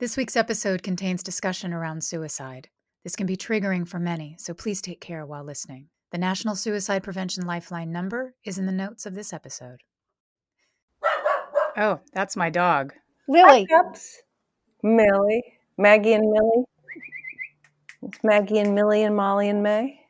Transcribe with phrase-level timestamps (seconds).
[0.00, 2.70] This week's episode contains discussion around suicide.
[3.04, 5.88] This can be triggering for many, so please take care while listening.
[6.10, 9.82] The National Suicide Prevention Lifeline number is in the notes of this episode.
[11.76, 12.94] Oh, that's my dog.
[13.28, 13.66] Lily.
[13.70, 13.82] Hi,
[14.82, 15.44] Millie.
[15.76, 16.64] Maggie and Millie.
[18.04, 20.00] It's Maggie and Millie and Molly and May.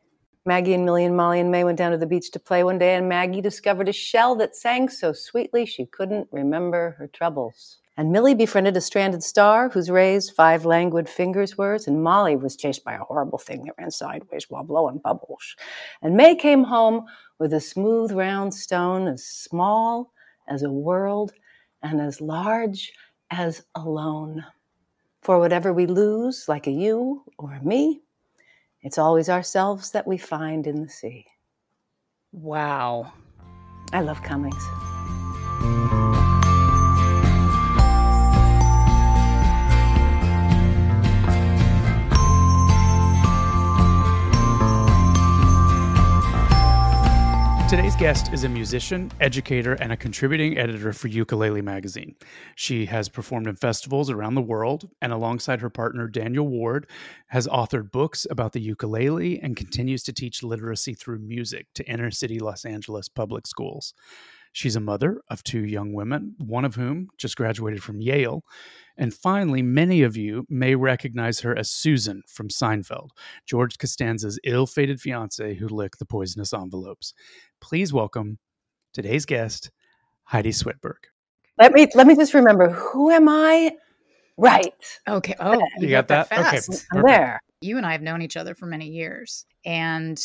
[0.47, 2.79] Maggie and Millie and Molly and May went down to the beach to play one
[2.79, 7.79] day, and Maggie discovered a shell that sang so sweetly she couldn't remember her troubles.
[8.01, 12.57] And Millie befriended a stranded star whose rays five languid fingers were, and Molly was
[12.57, 15.55] chased by a horrible thing that ran sideways while blowing bubbles.
[16.01, 17.05] And May came home
[17.39, 20.15] with a smooth round stone as small
[20.49, 21.33] as a world
[21.83, 22.91] and as large
[23.31, 24.47] as alone.
[25.21, 28.01] For whatever we lose, like a you or a me,
[28.81, 31.27] it's always ourselves that we find in the sea.
[32.33, 33.13] Wow.
[33.93, 34.65] I love Cummings.
[47.71, 52.17] Today's guest is a musician, educator, and a contributing editor for Ukulele Magazine.
[52.57, 56.89] She has performed in festivals around the world and, alongside her partner Daniel Ward,
[57.29, 62.11] has authored books about the ukulele and continues to teach literacy through music to inner
[62.11, 63.95] city Los Angeles public schools.
[64.53, 68.43] She's a mother of two young women, one of whom just graduated from Yale.
[69.01, 73.09] And finally, many of you may recognize her as Susan from Seinfeld,
[73.47, 77.15] George Costanza's ill fated fiance who licked the poisonous envelopes.
[77.63, 78.39] Please welcome
[78.93, 79.71] today's guest,
[80.25, 80.99] Heidi Swedberg.
[81.59, 83.73] Let me let me just remember who am I?
[84.37, 84.73] Right.
[85.09, 85.35] Okay.
[85.41, 86.37] Oh, you, you got, got, that?
[86.37, 86.79] that okay.
[86.93, 87.41] I'm there.
[87.63, 89.47] You and I have known each other for many years.
[89.65, 90.23] And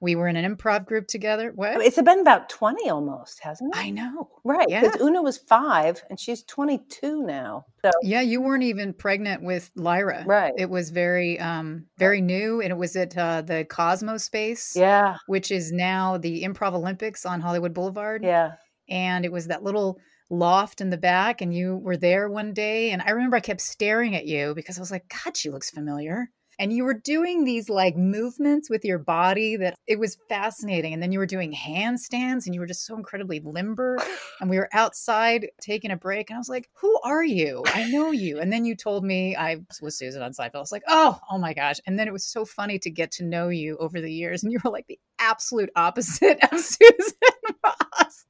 [0.00, 1.52] we were in an improv group together.
[1.54, 1.80] What?
[1.80, 3.78] It's been about 20 almost, hasn't it?
[3.78, 4.30] I know.
[4.44, 4.68] Right.
[4.68, 5.06] Because yeah.
[5.06, 7.66] Una was five and she's 22 now.
[7.84, 10.24] So Yeah, you weren't even pregnant with Lyra.
[10.26, 10.52] Right.
[10.56, 14.74] It was very um very new and it was at uh, the Cosmo space.
[14.76, 15.16] Yeah.
[15.26, 18.24] Which is now the Improv Olympics on Hollywood Boulevard.
[18.24, 18.52] Yeah.
[18.88, 19.98] And it was that little
[20.28, 23.60] loft in the back and you were there one day and I remember I kept
[23.60, 27.44] staring at you because I was like, God, she looks familiar and you were doing
[27.44, 31.52] these like movements with your body that it was fascinating and then you were doing
[31.52, 33.98] handstands and you were just so incredibly limber
[34.40, 37.62] and we were outside taking a break and i was like who are you?
[37.66, 38.38] I know you.
[38.38, 41.38] And then you told me i was susan on seinfeld i was like oh oh
[41.38, 41.76] my gosh.
[41.86, 44.52] And then it was so funny to get to know you over the years and
[44.52, 48.26] you were like the absolute opposite of susan ross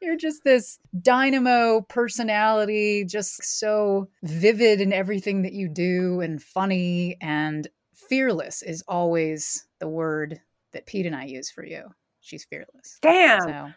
[0.00, 7.16] you're just this dynamo personality just so vivid in everything that you do and funny
[7.20, 7.68] and
[8.12, 10.40] fearless is always the word
[10.72, 11.84] that Pete and I use for you.
[12.20, 12.98] She's fearless.
[13.00, 13.40] Damn.
[13.40, 13.68] So.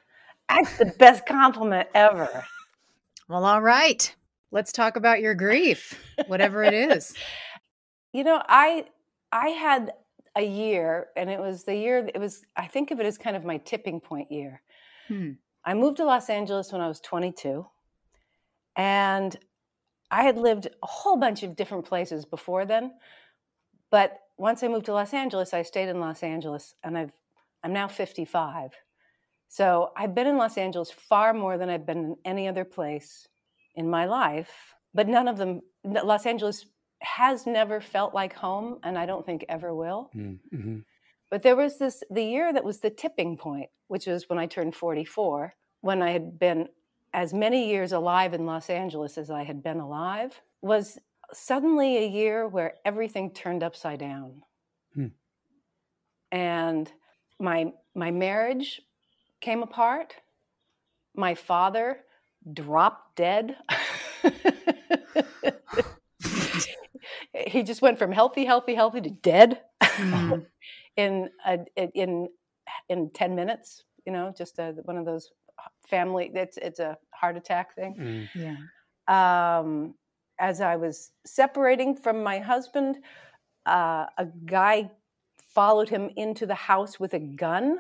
[0.50, 2.44] That's the best compliment ever.
[3.28, 4.16] Well, all right.
[4.52, 7.16] Let's talk about your grief, whatever it is.
[8.14, 8.86] You know, I
[9.34, 9.92] I had
[10.36, 13.36] a year and it was the year it was I think of it as kind
[13.36, 14.62] of my tipping point year.
[15.08, 15.32] Hmm.
[15.64, 17.66] I moved to Los Angeles when I was 22
[18.76, 19.36] and
[20.12, 22.94] I had lived a whole bunch of different places before then,
[23.90, 27.14] but once I moved to Los Angeles, I stayed in Los Angeles and I've
[27.64, 28.72] I'm now 55.
[29.48, 33.28] So I've been in Los Angeles far more than I've been in any other place
[33.76, 34.52] in my life,
[34.94, 36.66] but none of them Los Angeles
[37.06, 40.10] has never felt like home and I don't think ever will.
[40.16, 40.78] Mm, mm-hmm.
[41.30, 44.46] But there was this the year that was the tipping point, which was when I
[44.46, 46.70] turned 44, when I had been
[47.14, 51.00] as many years alive in Los Angeles as I had been alive, was
[51.34, 54.44] suddenly a year where everything turned upside down.
[54.94, 55.08] Hmm.
[56.32, 56.92] And
[57.40, 58.82] my my marriage
[59.42, 60.16] came apart.
[61.16, 62.00] My father
[62.52, 63.56] dropped dead.
[67.46, 70.40] he just went from healthy, healthy, healthy to dead mm-hmm.
[70.98, 71.60] in a,
[71.94, 72.28] in
[72.90, 73.84] in ten minutes.
[74.06, 75.30] You know, just a, one of those
[75.88, 76.32] family.
[76.34, 78.28] It's it's a heart attack thing.
[78.36, 78.60] Mm.
[79.08, 79.60] Yeah.
[79.60, 79.96] Um,
[80.40, 82.98] as I was separating from my husband,
[83.66, 84.92] uh, a guy
[85.54, 87.78] followed him into the house with a gun,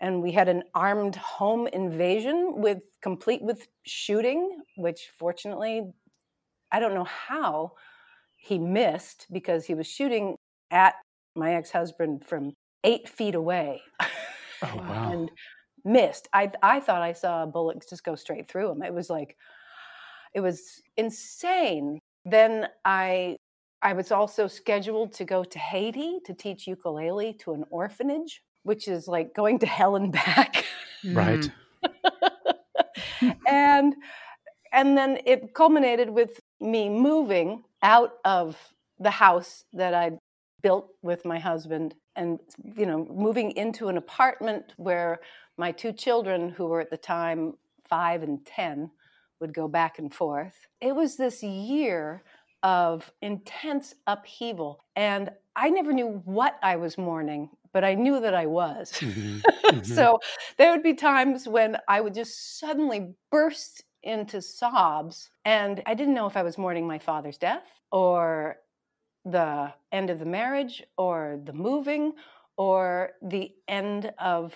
[0.00, 5.82] and we had an armed home invasion with complete with shooting, which fortunately,
[6.70, 7.72] I don't know how
[8.42, 10.36] he missed because he was shooting
[10.70, 10.94] at
[11.36, 12.52] my ex-husband from
[12.84, 13.80] eight feet away.
[14.64, 15.10] Oh, wow.
[15.10, 15.28] and
[15.84, 16.28] missed.
[16.32, 18.80] I I thought I saw a bullet just go straight through him.
[18.84, 19.36] It was like
[20.34, 21.98] it was insane.
[22.24, 23.38] Then I
[23.82, 28.86] I was also scheduled to go to Haiti to teach ukulele to an orphanage, which
[28.86, 30.64] is like going to hell and back.
[31.04, 31.50] Right.
[31.84, 33.34] Mm.
[33.48, 33.96] and
[34.72, 38.56] and then it culminated with me moving out of
[38.98, 40.18] the house that I'd
[40.62, 42.38] built with my husband and
[42.76, 45.18] you know moving into an apartment where
[45.58, 47.54] my two children who were at the time
[47.88, 48.90] 5 and 10
[49.40, 52.22] would go back and forth it was this year
[52.62, 58.34] of intense upheaval and i never knew what i was mourning but i knew that
[58.34, 59.38] i was mm-hmm.
[59.62, 59.84] Mm-hmm.
[59.84, 60.18] so
[60.58, 66.14] there would be times when i would just suddenly burst into sobs and i didn't
[66.14, 68.56] know if i was mourning my father's death or
[69.24, 72.12] the end of the marriage or the moving
[72.56, 74.54] or the end of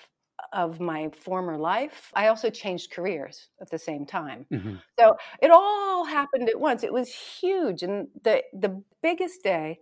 [0.53, 2.11] of my former life.
[2.15, 4.47] I also changed careers at the same time.
[4.53, 4.77] Mm-hmm.
[4.99, 6.85] So it all happened at once.
[6.85, 9.79] It was huge and the the biggest day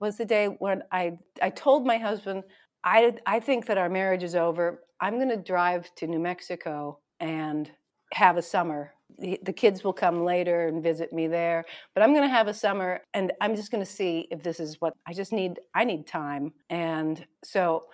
[0.00, 2.44] was the day when I I told my husband
[2.84, 4.82] I I think that our marriage is over.
[5.00, 7.70] I'm going to drive to New Mexico and
[8.12, 11.64] have a summer the, kids will come later and visit me there
[11.94, 14.60] but i'm going to have a summer and i'm just going to see if this
[14.60, 16.52] is what i just need i need time.
[16.70, 17.84] And so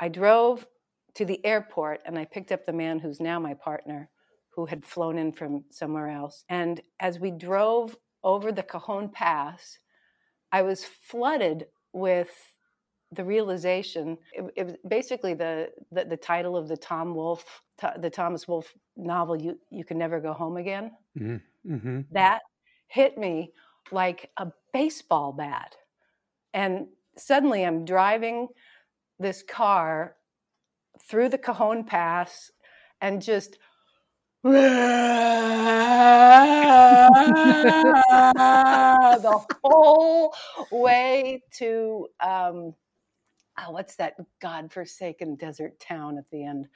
[0.00, 0.66] i drove
[1.14, 4.08] to the airport and i picked up the man who's now my partner
[4.54, 6.44] who had flown in from somewhere else.
[6.50, 9.78] And as we drove over the cajon pass
[10.52, 12.30] i was flooded with
[13.12, 17.62] the realization it, it, was basically the, the, the title of the tom wolfe
[17.98, 21.74] the thomas wolfe novel you you can never go home again mm-hmm.
[21.74, 22.00] Mm-hmm.
[22.10, 22.42] that
[22.88, 23.52] hit me
[23.90, 25.74] like a baseball bat
[26.54, 26.86] and
[27.16, 28.48] suddenly i'm driving
[29.18, 30.16] this car
[31.08, 32.50] through the cajon pass
[33.00, 33.58] and just
[34.44, 34.58] the
[39.62, 40.34] whole
[40.72, 42.74] way to um,
[43.66, 46.68] oh, what's that godforsaken desert town at the end?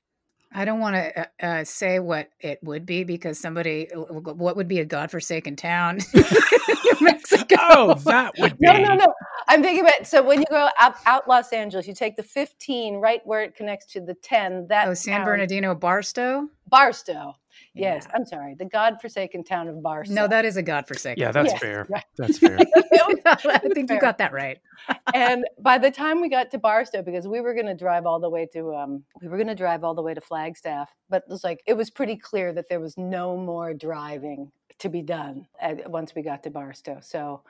[0.52, 4.56] I don't want to uh, uh, say what it would be because somebody, uh, what
[4.56, 5.98] would be a godforsaken town?
[6.14, 7.56] New Mexico.
[7.60, 8.66] Oh, that would be.
[8.66, 9.12] No, no, no.
[9.48, 12.96] I'm thinking about so when you go out, out Los Angeles, you take the 15
[12.96, 14.68] right where it connects to the 10.
[14.68, 16.48] That oh, San town, Bernardino, Barstow.
[16.68, 17.34] Barstow.
[17.76, 18.06] Yes.
[18.14, 18.54] I'm sorry.
[18.54, 20.14] The godforsaken town of Barstow.
[20.14, 21.20] No, that is a godforsaken.
[21.20, 21.86] Yeah, that's yes, fair.
[21.88, 22.04] Right.
[22.16, 22.58] That's fair.
[23.26, 23.96] I think fair.
[23.96, 24.58] you got that right.
[25.14, 28.18] and by the time we got to Barstow, because we were going to drive all
[28.18, 31.24] the way to, um, we were going to drive all the way to Flagstaff, but
[31.28, 35.02] it was like it was pretty clear that there was no more driving to be
[35.02, 36.98] done at, once we got to Barstow.
[37.02, 37.42] So.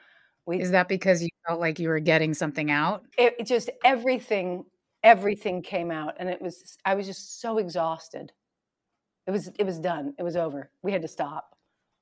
[0.47, 3.05] We, is that because you felt like you were getting something out?
[3.19, 4.65] It, it just everything,
[5.03, 6.79] everything came out, and it was.
[6.85, 8.31] I was just so exhausted
[9.27, 10.15] it was it was done.
[10.19, 10.71] It was over.
[10.83, 11.57] We had to stop.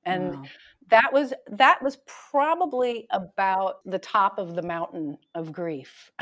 [0.05, 0.43] And wow.
[0.89, 1.97] that was that was
[2.31, 6.11] probably about the top of the mountain of grief.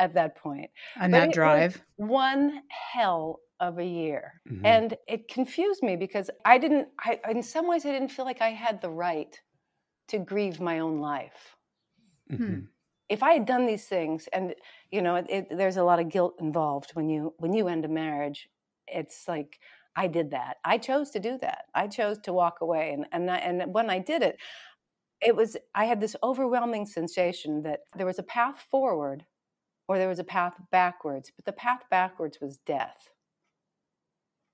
[0.00, 0.70] at that point.
[1.00, 1.80] On that drive.
[1.96, 4.40] One hell of a year.
[4.50, 4.66] Mm-hmm.
[4.66, 8.40] And it confused me because I didn't I in some ways I didn't feel like
[8.40, 9.38] I had the right
[10.08, 11.56] to grieve my own life.
[12.32, 12.60] Mm-hmm.
[13.08, 14.54] If I had done these things and
[14.90, 17.84] you know, it, it, there's a lot of guilt involved when you when you end
[17.84, 18.48] a marriage
[18.92, 19.58] it's like
[19.96, 20.58] I did that.
[20.64, 21.64] I chose to do that.
[21.74, 24.36] I chose to walk away, and and I, and when I did it,
[25.20, 29.24] it was I had this overwhelming sensation that there was a path forward,
[29.88, 31.32] or there was a path backwards.
[31.34, 33.10] But the path backwards was death,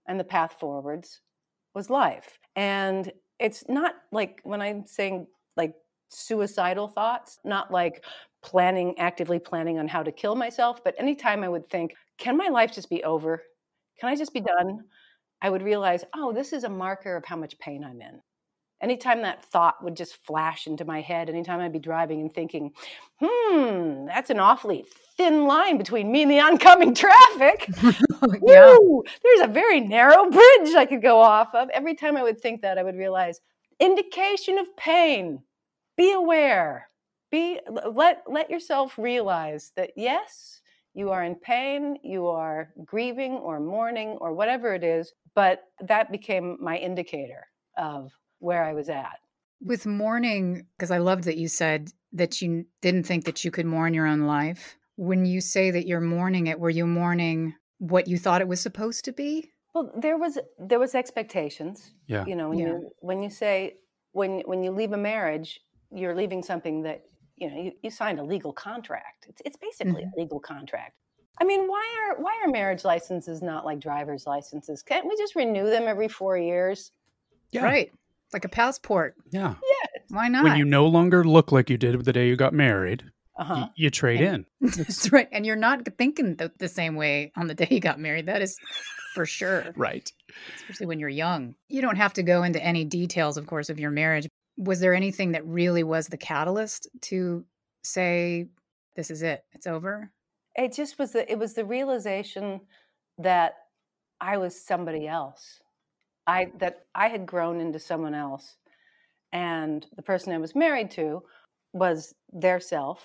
[0.07, 1.21] and the path forwards
[1.75, 2.39] was life.
[2.57, 5.75] And it's not like when I'm saying like
[6.11, 8.05] suicidal thoughts, not like
[8.43, 12.49] planning actively planning on how to kill myself, but anytime I would think, can my
[12.49, 13.43] life just be over?
[13.99, 14.85] Can I just be done?
[15.41, 18.21] I would realize, oh, this is a marker of how much pain I'm in.
[18.83, 22.73] Anytime that thought would just flash into my head, anytime I'd be driving and thinking,
[23.23, 24.85] hmm, that's an awfully
[25.17, 27.69] thin line between me and the oncoming traffic.
[28.43, 28.77] yeah.
[28.79, 31.71] Woo, there's a very narrow bridge I could go off of.
[31.71, 33.41] Every time I would think that, I would realize
[33.81, 35.43] indication of pain.
[35.97, 36.89] Be aware.
[37.31, 37.61] Be
[37.91, 40.61] let let yourself realize that yes,
[40.97, 45.13] you are in pain, you are grieving or mourning or whatever it is.
[45.35, 49.19] But that became my indicator of where I was at.
[49.61, 53.67] With mourning, because I loved that you said that you didn't think that you could
[53.67, 54.77] mourn your own life.
[54.97, 58.63] When you say that you're mourning it, were you mourning what you thought it was
[58.63, 59.53] supposed to be?
[59.75, 61.93] Well, there was there was expectations.
[62.07, 62.25] Yeah.
[62.25, 62.67] You know, when yeah.
[62.69, 63.75] you when you say
[64.13, 65.61] when when you leave a marriage,
[65.93, 67.03] you're leaving something that
[67.37, 70.19] you know you, you signed a legal contract it's, it's basically mm-hmm.
[70.19, 70.95] a legal contract
[71.41, 75.35] i mean why are why are marriage licenses not like driver's licenses can't we just
[75.37, 76.93] renew them every four years
[77.53, 77.63] yeah.
[77.63, 77.93] right
[78.33, 82.05] like a passport yeah yeah why not when you no longer look like you did
[82.05, 83.05] the day you got married
[83.39, 83.55] uh-huh.
[83.55, 84.69] y- you trade and, in.
[84.77, 85.29] That's right.
[85.31, 88.27] And you're not thinking the, the same way on the day you got married.
[88.27, 88.59] That is
[89.15, 89.73] for sure.
[89.77, 90.11] Right.
[90.61, 91.55] Especially when you're young.
[91.69, 94.29] You don't have to go into any details, of course, of your marriage.
[94.57, 97.45] Was there anything that really was the catalyst to
[97.85, 98.47] say,
[98.95, 100.11] this is it, it's over?
[100.55, 102.61] It just was the, it was the realization
[103.19, 103.55] that
[104.21, 105.61] I was somebody else.
[106.27, 108.57] I, that I had grown into someone else.
[109.33, 111.23] And the person I was married to
[111.73, 113.05] was their self.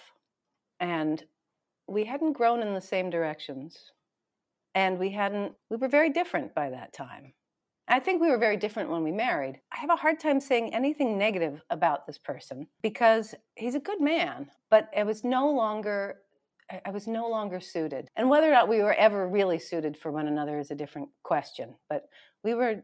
[0.80, 1.24] And
[1.88, 3.92] we hadn't grown in the same directions.
[4.74, 7.34] And we hadn't, we were very different by that time.
[7.92, 9.60] I think we were very different when we married.
[9.74, 14.00] I have a hard time saying anything negative about this person because he's a good
[14.00, 16.22] man, but it was no longer
[16.86, 18.08] I was no longer suited.
[18.16, 21.10] And whether or not we were ever really suited for one another is a different
[21.22, 22.06] question, but
[22.46, 22.82] we were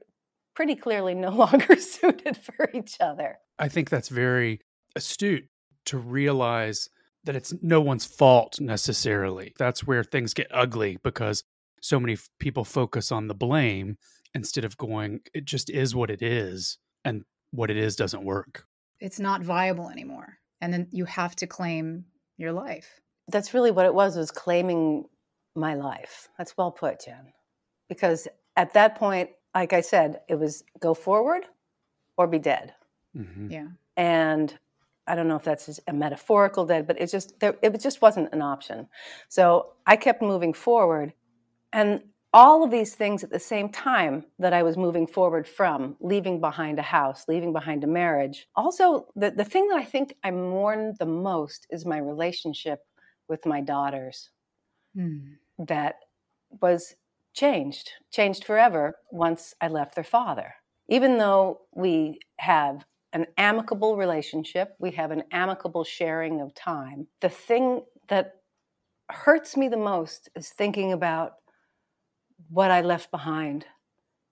[0.58, 3.38] pretty clearly no longer suited for each other.
[3.58, 4.60] I think that's very
[4.98, 5.46] astute
[5.86, 6.90] to realize
[7.24, 9.54] that it's no one's fault necessarily.
[9.58, 11.44] That's where things get ugly because
[11.82, 13.98] so many people focus on the blame
[14.34, 18.66] instead of going, it just is what it is, and what it is doesn't work.
[19.00, 20.38] It's not viable anymore.
[20.62, 22.06] And then you have to claim
[22.38, 23.00] your life.
[23.28, 25.06] That's really what it was, was claiming
[25.56, 26.30] my life.
[26.38, 27.34] That's well put, Jen.
[27.90, 31.44] Because at that point, like I said, it was go forward
[32.18, 32.74] or be dead.
[33.16, 33.52] Mm-hmm.
[33.52, 33.68] Yeah.
[33.96, 34.58] And
[35.08, 38.34] I don't know if that's a metaphorical dead, but it just there, it just wasn't
[38.34, 38.88] an option.
[39.30, 41.14] So I kept moving forward,
[41.72, 42.02] and
[42.34, 46.42] all of these things at the same time that I was moving forward from, leaving
[46.42, 48.48] behind a house, leaving behind a marriage.
[48.56, 52.80] Also, the, the thing that I think I mourn the most is my relationship
[53.30, 54.30] with my daughters
[54.96, 55.36] mm.
[55.58, 55.96] that
[56.62, 56.96] was
[57.34, 60.56] changed, changed forever once I left their father.
[60.90, 67.30] Even though we have an amicable relationship, we have an amicable sharing of time, the
[67.30, 68.36] thing that
[69.10, 71.34] hurts me the most is thinking about
[72.50, 73.66] what I left behind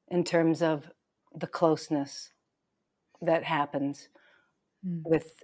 [0.08, 0.90] in terms of
[1.36, 2.32] the closeness
[3.22, 4.10] that happens
[4.86, 5.02] mm.
[5.06, 5.44] with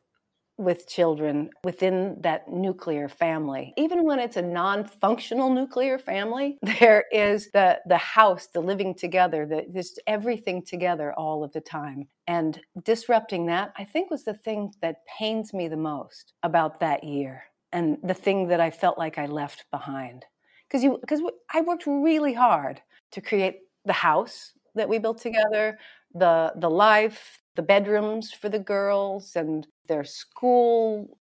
[0.58, 3.74] with children within that nuclear family.
[3.78, 9.46] Even when it's a non-functional nuclear family, there is the the house, the living together,
[9.46, 12.08] the just everything together all of the time.
[12.28, 17.04] And disrupting that, I think was the thing that pains me the most about that
[17.04, 20.26] year and the thing that I felt like I left behind
[20.72, 21.22] because you because
[21.54, 25.78] I worked really hard to create the house that we built together,
[26.14, 31.18] the the life, the bedrooms for the girls and their school,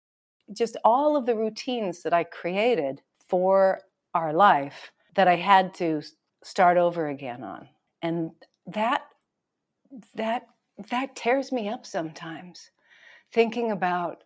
[0.53, 3.81] just all of the routines that I created for
[4.15, 6.03] our life that I had to
[6.45, 7.69] start over again on.
[8.03, 8.33] And
[8.67, 9.07] that
[10.15, 10.47] that
[10.91, 12.71] that tears me up sometimes
[13.33, 14.25] thinking about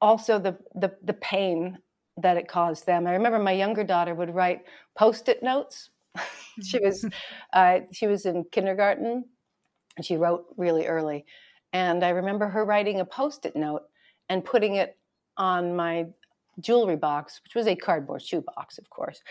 [0.00, 1.78] also the the, the pain
[2.16, 3.06] that it caused them.
[3.06, 4.62] I remember my younger daughter would write
[4.96, 5.90] post-it notes.
[6.62, 7.06] she was
[7.52, 9.24] uh, she was in kindergarten,
[9.96, 11.24] and she wrote really early.
[11.72, 13.82] And I remember her writing a post-it note
[14.28, 14.96] and putting it
[15.36, 16.06] on my
[16.60, 19.22] jewelry box, which was a cardboard shoebox, of course.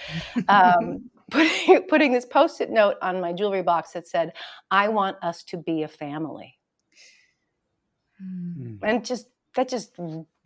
[0.47, 4.33] Um, putting, putting this post-it note on my jewelry box that said,
[4.71, 6.57] "I want us to be a family,"
[8.21, 8.79] mm.
[8.81, 9.95] and just that just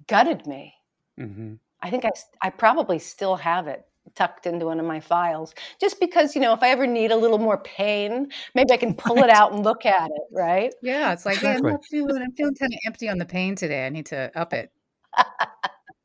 [0.07, 0.73] gutted me.
[1.19, 1.53] Mm-hmm.
[1.83, 2.11] I think I,
[2.41, 3.85] I probably still have it
[4.15, 7.15] tucked into one of my files just because you know if i ever need a
[7.15, 9.25] little more pain maybe i can pull right.
[9.25, 10.73] it out and look at it right?
[10.81, 11.71] Yeah it's like exactly.
[11.71, 13.85] hey, I'm, feeling, I'm feeling kind of empty on the pain today.
[13.85, 14.71] I need to up it.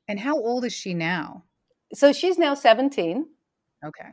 [0.08, 1.44] And how old is she now?
[1.92, 3.26] So she's now 17
[3.84, 4.08] okay.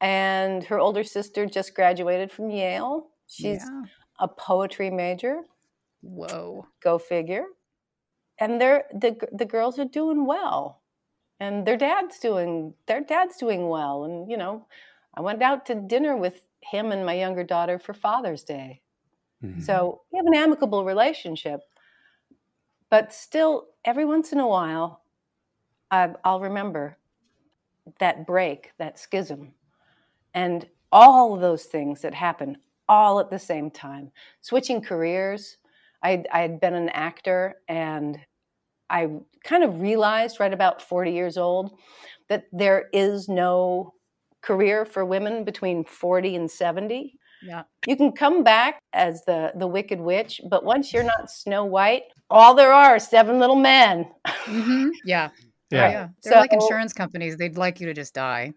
[0.00, 3.08] And her older sister just graduated from yale.
[3.26, 3.82] She's yeah.
[4.20, 5.42] a poetry major.
[6.02, 6.66] Whoa.
[6.80, 7.46] Go figure
[8.40, 10.80] and they're the the girls are doing well,
[11.40, 14.66] and their dad's doing their dad's doing well, and you know,
[15.14, 18.82] I went out to dinner with him and my younger daughter for Father's Day,
[19.44, 19.60] mm-hmm.
[19.60, 21.60] so we have an amicable relationship,
[22.90, 25.02] but still, every once in a while,
[25.90, 26.98] I, I'll remember
[27.98, 29.54] that break, that schism,
[30.34, 35.58] and all of those things that happen all at the same time, switching careers.
[36.02, 38.18] I had been an actor and
[38.90, 39.08] I
[39.44, 41.78] kind of realized right about 40 years old
[42.28, 43.94] that there is no
[44.42, 47.18] career for women between 40 and 70.
[47.42, 47.62] Yeah.
[47.86, 52.02] You can come back as the the wicked witch, but once you're not Snow White,
[52.30, 54.10] all there are is seven little men.
[54.26, 54.88] Mm-hmm.
[55.04, 55.30] Yeah.
[55.70, 55.90] Yeah.
[55.90, 56.08] yeah.
[56.22, 57.36] They're so, like insurance companies.
[57.36, 58.54] They'd like you to just die.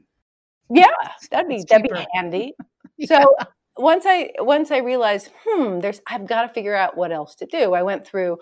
[0.70, 0.88] Yeah,
[1.30, 2.54] that'd be that'd be handy.
[2.98, 3.08] yeah.
[3.08, 3.36] So
[3.82, 7.46] once I once I realized, hmm, there's I've got to figure out what else to
[7.46, 7.74] do.
[7.74, 8.38] I went through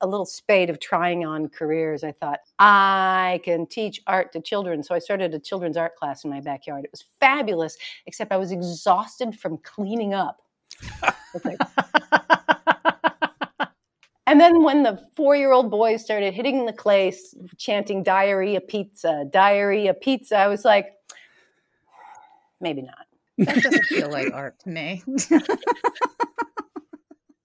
[0.00, 4.82] a little spate of trying on careers, I thought, I can teach art to children.
[4.82, 6.84] So I started a children's art class in my backyard.
[6.84, 7.76] It was fabulous,
[8.06, 10.40] except I was exhausted from cleaning up.
[14.26, 17.12] and then when the four year old boys started hitting the clay,
[17.56, 20.92] chanting diarrhea pizza, diarrhea pizza, I was like,
[22.60, 23.07] maybe not.
[23.38, 25.02] That doesn't feel like art to me.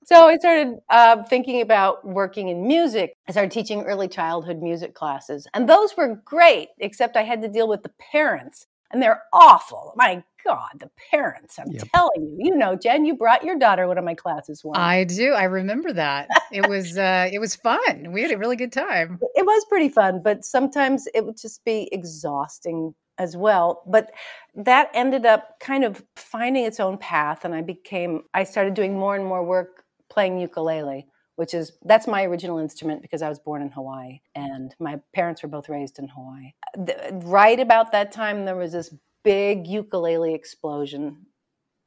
[0.05, 3.13] so I started uh, thinking about working in music.
[3.27, 7.47] I started teaching early childhood music classes, and those were great, except I had to
[7.47, 9.93] deal with the parents, and they're awful.
[9.95, 11.88] My God, the parents, I'm yep.
[11.93, 12.38] telling you.
[12.39, 14.77] You know, Jen, you brought your daughter one of my classes once.
[14.77, 15.31] I do.
[15.31, 16.27] I remember that.
[16.51, 18.12] it was uh it was fun.
[18.12, 19.19] We had a really good time.
[19.35, 23.84] It was pretty fun, but sometimes it would just be exhausting as well.
[23.88, 24.12] But
[24.55, 28.98] that ended up kind of finding its own path and I became I started doing
[28.98, 33.39] more and more work playing ukulele, which is that's my original instrument because I was
[33.39, 36.53] born in Hawaii and my parents were both raised in Hawaii.
[37.25, 38.93] Right about that time, there was this
[39.24, 41.25] big ukulele explosion,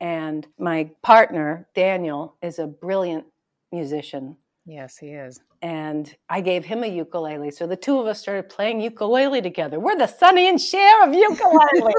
[0.01, 3.27] and my partner Daniel is a brilliant
[3.73, 4.37] musician.
[4.65, 5.41] Yes, he is.
[5.67, 7.51] And I gave him a ukulele.
[7.51, 9.81] So the two of us started playing ukulele together.
[9.81, 11.93] We're the Sonny and Cher of ukulele.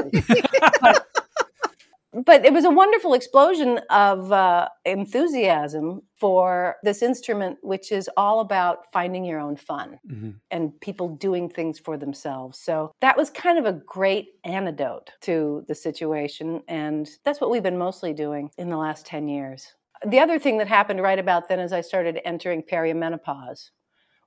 [2.26, 8.40] but it was a wonderful explosion of uh, enthusiasm for this instrument, which is all
[8.40, 10.30] about finding your own fun mm-hmm.
[10.50, 12.58] and people doing things for themselves.
[12.58, 16.64] So that was kind of a great antidote to the situation.
[16.70, 19.74] And that's what we've been mostly doing in the last 10 years.
[20.06, 23.72] The other thing that happened right about then is I started entering perimenopause,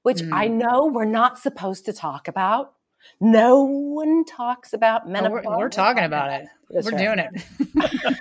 [0.02, 0.32] which mm.
[0.32, 2.74] I know we're not supposed to talk about
[3.20, 5.44] no one talks about menopause.
[5.46, 6.48] Oh, we're, we're, talking about it.
[6.70, 7.16] That's we're right.
[7.16, 7.28] doing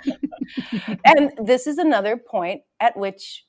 [0.08, 1.00] it.
[1.04, 3.44] and this is another point at which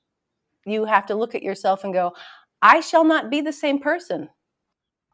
[0.65, 2.13] you have to look at yourself and go,
[2.62, 4.29] I shall not be the same person.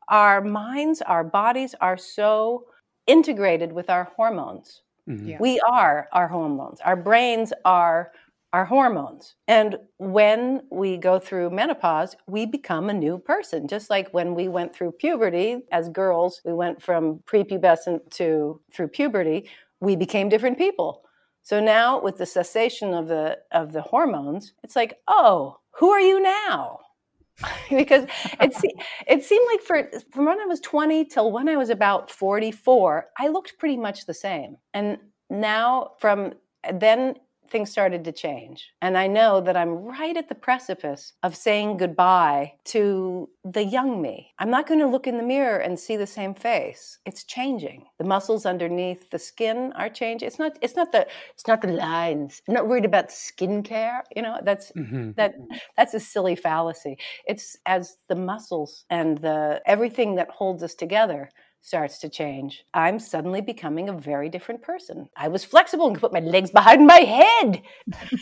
[0.10, 2.66] Our minds, our bodies are so
[3.08, 4.82] integrated with our hormones.
[5.08, 5.28] Mm-hmm.
[5.30, 5.38] Yeah.
[5.40, 6.80] We are our hormones.
[6.82, 8.12] Our brains are
[8.58, 9.36] our hormones.
[9.48, 13.68] And when we go through menopause, we become a new person.
[13.68, 18.88] Just like when we went through puberty as girls, we went from prepubescent to through
[18.88, 19.48] puberty,
[19.80, 21.04] we became different people.
[21.44, 26.02] So now with the cessation of the of the hormones, it's like, "Oh, who are
[26.10, 26.80] you now?"
[27.70, 28.06] because
[28.42, 29.78] it se- it seemed like for
[30.12, 34.08] from when I was 20 till when I was about 44, I looked pretty much
[34.08, 34.58] the same.
[34.74, 34.98] And
[35.30, 36.34] now from
[36.74, 37.16] then
[37.50, 38.72] things started to change.
[38.82, 44.02] And I know that I'm right at the precipice of saying goodbye to the young
[44.02, 44.34] me.
[44.40, 47.00] I'm not going to look in the mirror and see the same face.
[47.06, 47.86] It's changing.
[47.98, 50.28] The muscles underneath the skin are changing.
[50.28, 52.42] It's not it's not the it's not the lines.
[52.48, 54.40] I'm not worried about skincare, you know.
[54.44, 55.12] That's mm-hmm.
[55.16, 55.36] that
[55.76, 56.98] that's a silly fallacy.
[57.26, 61.30] It's as the muscles and the everything that holds us together
[61.62, 65.10] starts to change, I'm suddenly becoming a very different person.
[65.18, 67.62] I was flexible and could put my legs behind my head.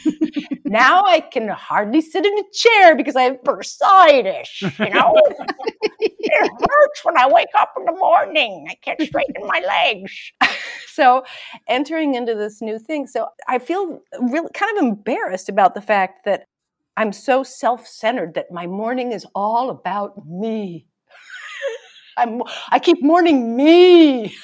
[0.66, 5.16] now I can hardly sit in a chair because I have bursitis, you know?
[6.00, 8.68] it hurts when I wake up in the morning.
[8.70, 10.12] I can't straighten my legs.
[10.88, 11.24] so
[11.68, 13.08] entering into this new thing.
[13.08, 16.46] So I feel really kind of embarrassed about the fact that
[16.98, 20.88] I'm so self-centered that my morning is all about me.
[22.18, 24.36] I'm, I keep mourning me.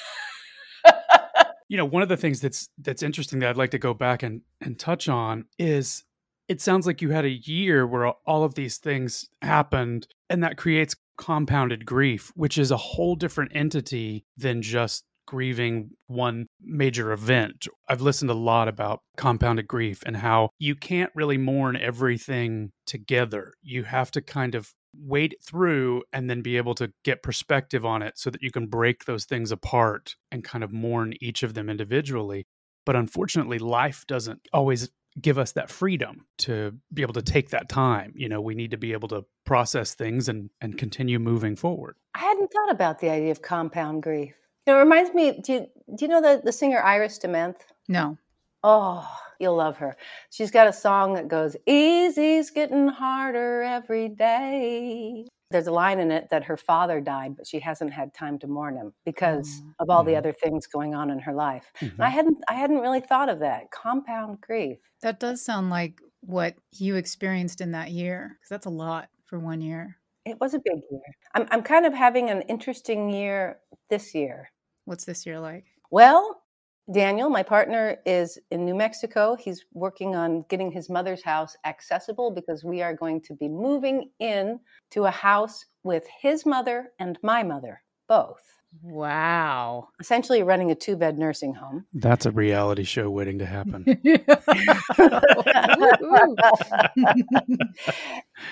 [1.68, 4.22] you know, one of the things that's that's interesting that I'd like to go back
[4.22, 6.04] and and touch on is
[6.48, 10.56] it sounds like you had a year where all of these things happened and that
[10.56, 17.66] creates compounded grief, which is a whole different entity than just grieving one major event.
[17.88, 23.54] I've listened a lot about compounded grief and how you can't really mourn everything together.
[23.62, 28.02] You have to kind of wade through and then be able to get perspective on
[28.02, 31.54] it so that you can break those things apart and kind of mourn each of
[31.54, 32.46] them individually.
[32.84, 37.68] But unfortunately, life doesn't always give us that freedom to be able to take that
[37.68, 38.12] time.
[38.16, 41.96] You know, we need to be able to process things and and continue moving forward.
[42.14, 44.34] I hadn't thought about the idea of compound grief.
[44.66, 45.40] You It reminds me.
[45.40, 47.56] Do you, do you know the the singer Iris DeMent?
[47.88, 48.16] No.
[48.64, 49.96] Oh, you'll love her.
[50.30, 55.26] She's got a song that goes, Easy's getting harder every day.
[55.50, 58.46] There's a line in it that her father died, but she hasn't had time to
[58.46, 59.70] mourn him because mm-hmm.
[59.80, 60.18] of all the mm-hmm.
[60.18, 61.70] other things going on in her life.
[61.80, 62.00] Mm-hmm.
[62.00, 63.70] I hadn't I hadn't really thought of that.
[63.70, 64.78] Compound grief.
[65.02, 69.38] That does sound like what you experienced in that year, because that's a lot for
[69.38, 69.98] one year.
[70.24, 71.00] It was a big year.
[71.34, 73.58] I'm I'm kind of having an interesting year
[73.90, 74.50] this year.
[74.86, 75.66] What's this year like?
[75.90, 76.41] Well,
[76.90, 79.36] Daniel, my partner, is in New Mexico.
[79.36, 84.10] He's working on getting his mother's house accessible because we are going to be moving
[84.18, 84.58] in
[84.90, 88.42] to a house with his mother and my mother, both.
[88.80, 89.88] Wow.
[90.00, 91.84] Essentially running a two bed nursing home.
[91.92, 93.84] That's a reality show waiting to happen.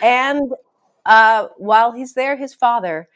[0.03, 0.53] and
[1.07, 3.09] uh, while he's there, his father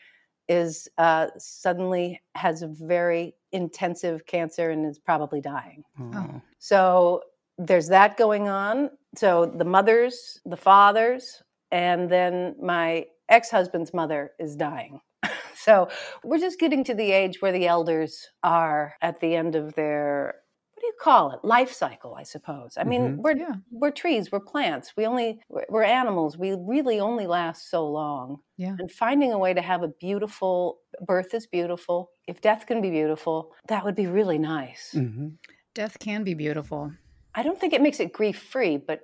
[0.48, 5.84] is uh, suddenly has a very intensive cancer and is probably dying.
[5.98, 6.02] Oh.
[6.02, 6.42] Mm.
[6.58, 7.22] So
[7.56, 8.90] there's that going on.
[9.16, 15.00] So the mothers, the fathers, and then my ex husband's mother is dying.
[15.56, 15.88] so
[16.24, 20.34] we're just getting to the age where the elders are at the end of their
[20.34, 20.43] what
[20.84, 23.22] do you call it life cycle i suppose i mean mm-hmm.
[23.22, 23.54] we're yeah.
[23.70, 28.38] we're trees we're plants we only we're, we're animals we really only last so long
[28.56, 32.82] yeah and finding a way to have a beautiful birth is beautiful if death can
[32.82, 35.28] be beautiful that would be really nice mm-hmm.
[35.74, 36.92] death can be beautiful
[37.34, 39.00] i don't think it makes it grief free but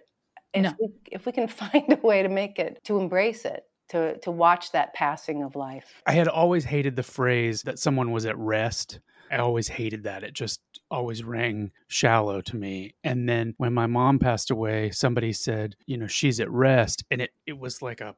[0.53, 0.73] if, no.
[0.81, 4.31] we, if we can find a way to make it to embrace it to to
[4.31, 6.03] watch that passing of life.
[6.07, 9.01] I had always hated the phrase that someone was at rest.
[9.31, 10.25] I always hated that.
[10.25, 12.95] It just always rang shallow to me.
[13.05, 17.05] And then when my mom passed away, somebody said, you know, she's at rest.
[17.11, 18.15] And it, it was like a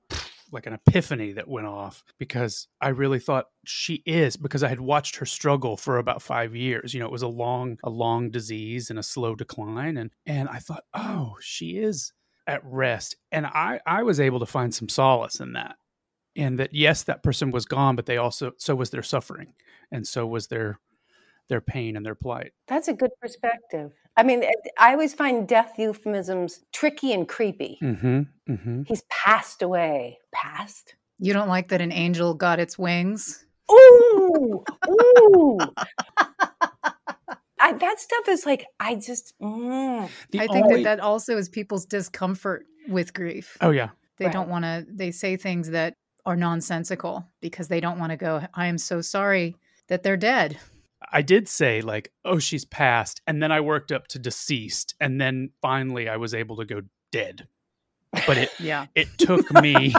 [0.50, 4.82] like an epiphany that went off because I really thought she is because I had
[4.82, 6.92] watched her struggle for about 5 years.
[6.92, 10.48] You know, it was a long a long disease and a slow decline and and
[10.48, 12.12] I thought, "Oh, she is
[12.46, 13.16] at rest.
[13.30, 15.76] And I, I was able to find some solace in that.
[16.34, 19.52] And that yes, that person was gone, but they also so was their suffering,
[19.90, 20.78] and so was their
[21.48, 22.52] their pain and their plight.
[22.68, 23.92] That's a good perspective.
[24.16, 24.44] I mean,
[24.78, 27.78] I always find death euphemisms tricky and creepy.
[27.82, 28.20] Mm-hmm,
[28.52, 28.82] mm-hmm.
[28.86, 30.18] He's passed away.
[30.32, 30.94] Passed.
[31.18, 33.44] You don't like that an angel got its wings?
[33.70, 35.58] Ooh, ooh.
[37.60, 39.34] I, that stuff is like I just.
[39.40, 40.04] Mm.
[40.34, 40.82] I think only...
[40.82, 43.56] that that also is people's discomfort with grief.
[43.60, 44.34] Oh yeah, they right.
[44.34, 44.84] don't want to.
[44.88, 45.94] They say things that
[46.26, 48.42] are nonsensical because they don't want to go.
[48.54, 49.56] I am so sorry
[49.88, 50.58] that they're dead.
[51.12, 55.20] I did say like, oh, she's passed, and then I worked up to deceased, and
[55.20, 57.46] then finally I was able to go dead.
[58.26, 59.94] But it yeah, it took me,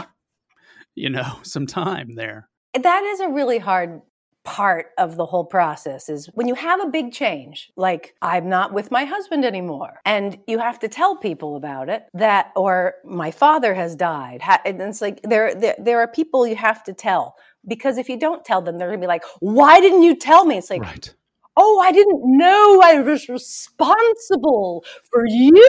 [0.94, 2.48] you know, some time there.
[2.80, 4.02] That is a really hard
[4.44, 8.74] part of the whole process is when you have a big change, like I'm not
[8.74, 13.30] with my husband anymore, and you have to tell people about it that, or my
[13.30, 14.42] father has died.
[14.64, 18.18] And it's like there, there, there are people you have to tell because if you
[18.18, 20.58] don't tell them, they're gonna be like, why didn't you tell me?
[20.58, 21.14] It's like, right
[21.56, 25.68] oh, I didn't know I was responsible for you.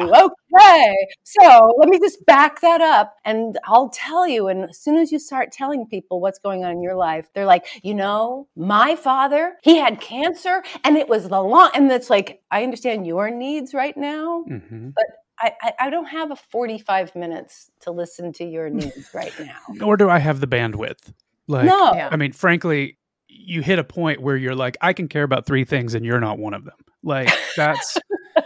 [0.00, 0.22] Yeah.
[0.54, 0.96] Okay.
[1.22, 4.48] So let me just back that up and I'll tell you.
[4.48, 7.46] And as soon as you start telling people what's going on in your life, they're
[7.46, 12.10] like, you know, my father, he had cancer and it was the long, and it's
[12.10, 14.90] like, I understand your needs right now, mm-hmm.
[14.90, 15.04] but
[15.42, 19.58] I, I, don't have a 45 minutes to listen to your needs right now.
[19.70, 21.14] Nor do I have the bandwidth.
[21.50, 21.92] Like, no.
[21.92, 25.64] I mean, frankly, you hit a point where you're like, I can care about three
[25.64, 26.76] things and you're not one of them.
[27.02, 27.96] Like that's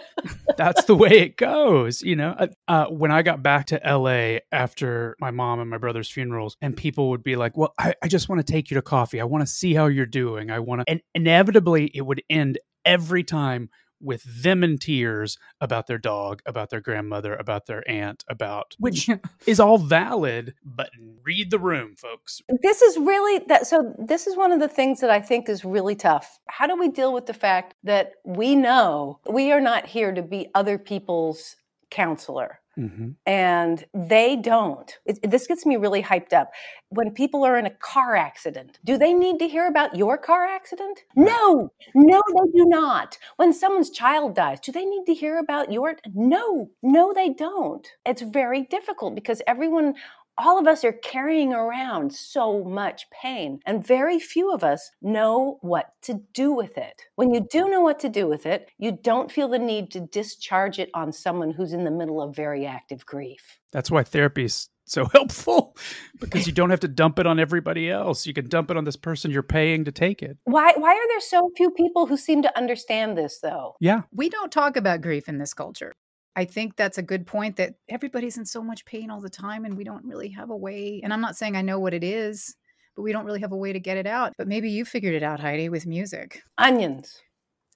[0.57, 2.31] that's the way it goes, you know.
[2.39, 6.57] Uh, uh when I got back to LA after my mom and my brother's funerals,
[6.63, 9.21] and people would be like, "Well, I, I just want to take you to coffee.
[9.21, 10.51] I want to see how you're doing.
[10.51, 13.71] I want to," and inevitably it would end every time
[14.05, 19.09] with them in tears about their dog, about their grandmother, about their aunt, about which
[19.47, 20.91] is all valid, but
[21.23, 22.43] read the room, folks.
[22.63, 25.65] This is really that so this is one of the things that I think is
[25.65, 26.39] really tough.
[26.49, 30.23] How do we deal with the fact that we know we are not here to
[30.23, 31.57] be other people's
[31.91, 32.61] counselor?
[32.79, 33.11] Mm-hmm.
[33.27, 34.99] And they don't.
[35.07, 36.51] It, this gets me really hyped up.
[36.91, 40.45] When people are in a car accident, do they need to hear about your car
[40.45, 41.01] accident?
[41.17, 43.19] No, no, they do not.
[43.37, 45.97] When someone's child dies, do they need to hear about your?
[46.15, 47.87] No, no, they don't.
[48.07, 49.95] It's very difficult because everyone
[50.39, 55.59] all of us are carrying around so much pain, and very few of us know
[55.63, 57.03] what to do with it.
[57.17, 60.01] When you do know what to do with it, you don't feel the need to
[60.01, 63.61] discharge it on someone who's in the middle of very active grief.
[63.73, 65.77] That's why therapy is so helpful
[66.21, 68.27] because you don't have to dump it on everybody else.
[68.27, 70.37] You can dump it on this person you're paying to take it.
[70.45, 73.77] Why why are there so few people who seem to understand this though?
[73.81, 74.03] Yeah.
[74.13, 75.95] We don't talk about grief in this culture.
[76.37, 79.65] I think that's a good point that everybody's in so much pain all the time
[79.65, 81.01] and we don't really have a way.
[81.03, 82.57] And I'm not saying I know what it is,
[82.97, 84.33] but we don't really have a way to get it out.
[84.37, 86.43] But maybe you figured it out, Heidi, with music.
[86.59, 87.21] Onions.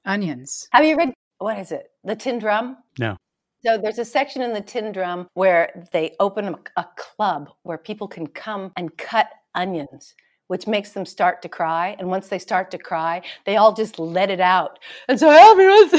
[0.04, 0.68] Onions.
[0.72, 1.90] Have you read what is it?
[2.02, 2.78] The Tin Drum?
[2.98, 3.16] No.
[3.64, 7.78] So there's a section in the Tin Drum where they open a, a club where
[7.78, 10.14] people can come and cut onions
[10.48, 11.96] which makes them start to cry.
[11.98, 14.78] And once they start to cry, they all just let it out.
[15.08, 15.92] And so everyone's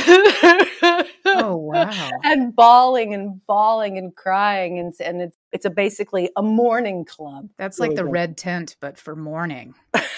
[1.25, 6.43] oh wow, and bawling and bawling and crying, and and it's it's a basically a
[6.43, 7.49] mourning club.
[7.57, 9.73] That's like the red tent, but for mourning.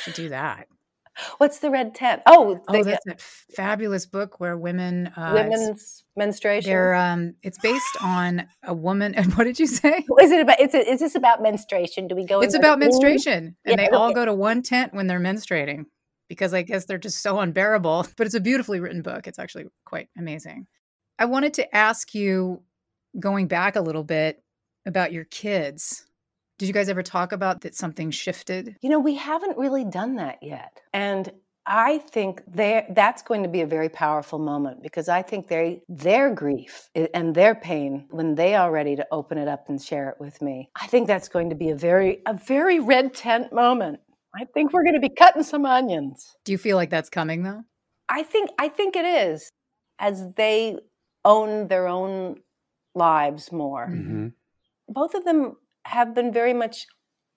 [0.05, 0.67] To do that.
[1.37, 2.21] What's the red tent?
[2.25, 3.15] Oh, oh, that's a
[3.55, 6.69] fabulous book where women uh, women's menstruation.
[6.69, 9.15] They're um, it's based on a woman.
[9.15, 10.05] And what did you say?
[10.21, 10.59] Is it about?
[10.59, 12.07] It's a, is this about menstruation?
[12.07, 12.41] Do we go?
[12.41, 13.95] It's about menstruation, and yeah, they okay.
[13.95, 15.85] all go to one tent when they're menstruating
[16.29, 18.07] because I guess they're just so unbearable.
[18.17, 19.27] But it's a beautifully written book.
[19.27, 20.67] It's actually quite amazing.
[21.19, 22.61] I wanted to ask you,
[23.19, 24.41] going back a little bit,
[24.85, 26.05] about your kids.
[26.61, 28.75] Did you guys ever talk about that something shifted?
[28.81, 30.79] You know, we haven't really done that yet.
[30.93, 31.31] And
[31.65, 36.31] I think that's going to be a very powerful moment because I think they their
[36.31, 40.17] grief and their pain when they are ready to open it up and share it
[40.19, 40.69] with me.
[40.79, 43.99] I think that's going to be a very a very red tent moment.
[44.39, 46.35] I think we're going to be cutting some onions.
[46.45, 47.63] Do you feel like that's coming though?
[48.07, 49.49] I think I think it is
[49.97, 50.77] as they
[51.25, 52.35] own their own
[52.93, 53.87] lives more.
[53.87, 54.27] Mm-hmm.
[54.89, 56.85] Both of them have been very much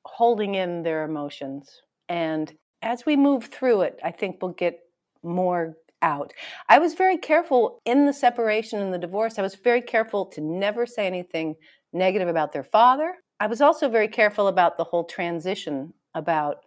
[0.05, 1.83] holding in their emotions.
[2.09, 2.53] And
[2.83, 4.81] as we move through it, I think we'll get
[5.23, 6.33] more out.
[6.69, 9.39] I was very careful in the separation and the divorce.
[9.39, 11.55] I was very careful to never say anything
[11.93, 13.15] negative about their father.
[13.41, 16.59] I was also very careful about the whole transition about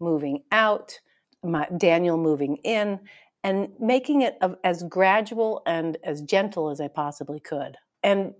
[0.00, 0.98] moving out,
[1.44, 3.00] my, Daniel moving in,
[3.44, 7.76] and making it as gradual and as gentle as I possibly could.
[8.02, 8.34] And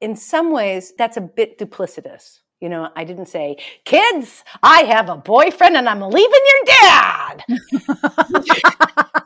[0.00, 2.40] in some ways, that's a bit duplicitous.
[2.60, 7.44] You know, I didn't say, kids, I have a boyfriend and I'm leaving your dad.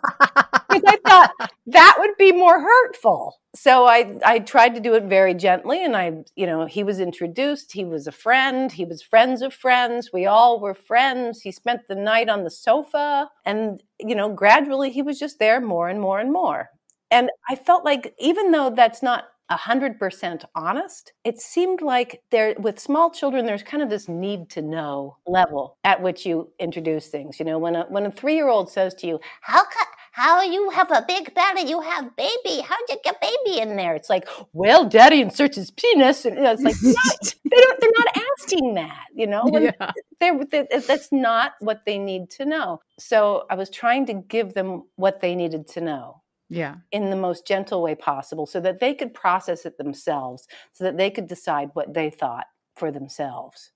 [0.71, 3.41] Because I thought that would be more hurtful.
[3.57, 5.85] So I, I tried to do it very gently.
[5.85, 7.73] And I, you know, he was introduced.
[7.73, 8.71] He was a friend.
[8.71, 10.11] He was friends of friends.
[10.13, 11.41] We all were friends.
[11.41, 13.29] He spent the night on the sofa.
[13.45, 16.69] And, you know, gradually he was just there more and more and more.
[17.11, 22.79] And I felt like, even though that's not 100% honest, it seemed like there, with
[22.79, 27.39] small children, there's kind of this need to know level at which you introduce things.
[27.39, 30.43] You know, when a, when a three year old says to you, How can, how
[30.43, 32.63] you have a big belly, you have baby.
[32.63, 33.95] How'd you get baby in there?
[33.95, 36.25] It's like, well, daddy inserts his penis.
[36.25, 39.49] And you know, it's like, they don't, they're not asking that, you know?
[39.53, 39.93] Yeah.
[40.21, 42.81] They're, they're, that's not what they need to know.
[42.99, 46.20] So I was trying to give them what they needed to know
[46.51, 46.75] yeah.
[46.93, 50.99] in the most gentle way possible so that they could process it themselves so that
[50.99, 53.71] they could decide what they thought for themselves.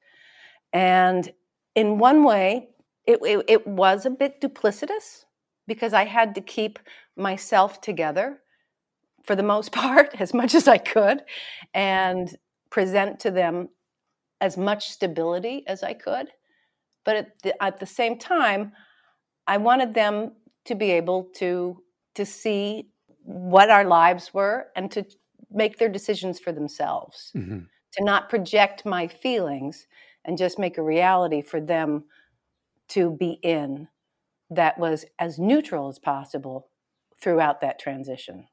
[0.72, 1.32] And
[1.74, 2.68] in one way
[3.06, 5.24] it, it, it was a bit duplicitous
[5.66, 6.78] because i had to keep
[7.16, 8.40] myself together
[9.24, 11.22] for the most part as much as i could
[11.72, 12.36] and
[12.70, 13.68] present to them
[14.40, 16.26] as much stability as i could.
[17.04, 18.72] But at the, at the same time
[19.46, 20.32] i wanted them
[20.64, 21.82] to be able to
[22.14, 22.88] to see
[23.22, 25.04] what our lives were and to
[25.50, 27.60] make their decisions for themselves, mm-hmm.
[27.92, 29.86] to not project my feelings
[30.24, 32.04] and just make a reality for them
[32.88, 33.88] to be in
[34.50, 36.68] that was as neutral as possible
[37.20, 38.46] throughout that transition.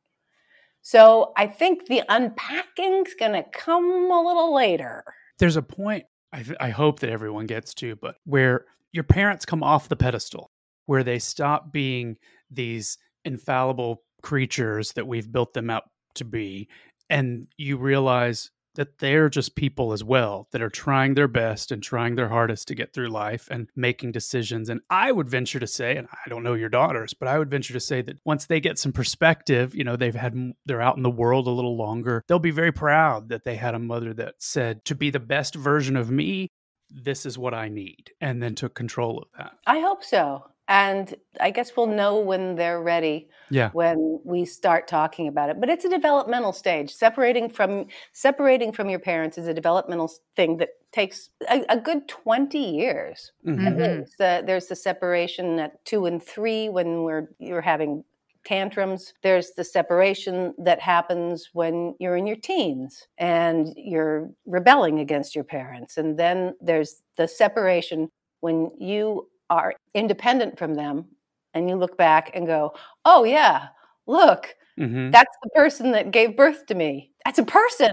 [0.82, 5.04] So I think the unpacking's going to come a little later.
[5.38, 9.46] There's a point I, th- I hope that everyone gets to, but where your parents
[9.46, 10.50] come off the pedestal,
[10.86, 12.18] where they stop being
[12.50, 16.68] these infallible creatures that we've built them up to be
[17.10, 21.84] and you realize that they're just people as well that are trying their best and
[21.84, 24.70] trying their hardest to get through life and making decisions.
[24.70, 27.50] And i would venture to say and i don't know your daughters but i would
[27.50, 30.98] venture to say that once they get some perspective you know they've had they're out
[30.98, 34.14] in the world a little longer they'll be very proud that they had a mother
[34.14, 36.48] that said to be the best version of me
[36.90, 39.54] this is what i need and then took control of that.
[39.66, 43.70] I hope so and i guess we'll know when they're ready yeah.
[43.74, 48.90] when we start talking about it but it's a developmental stage separating from separating from
[48.90, 54.04] your parents is a developmental thing that takes a, a good 20 years mm-hmm.
[54.18, 58.04] the, there's the separation at two and three when we're you're having
[58.44, 59.14] tantrums.
[59.22, 65.44] There's the separation that happens when you're in your teens and you're rebelling against your
[65.44, 65.98] parents.
[65.98, 71.06] And then there's the separation when you are independent from them
[71.54, 72.74] and you look back and go,
[73.06, 73.68] oh, yeah,
[74.08, 75.12] look, mm-hmm.
[75.12, 77.12] that's the person that gave birth to me.
[77.26, 77.92] That's a person.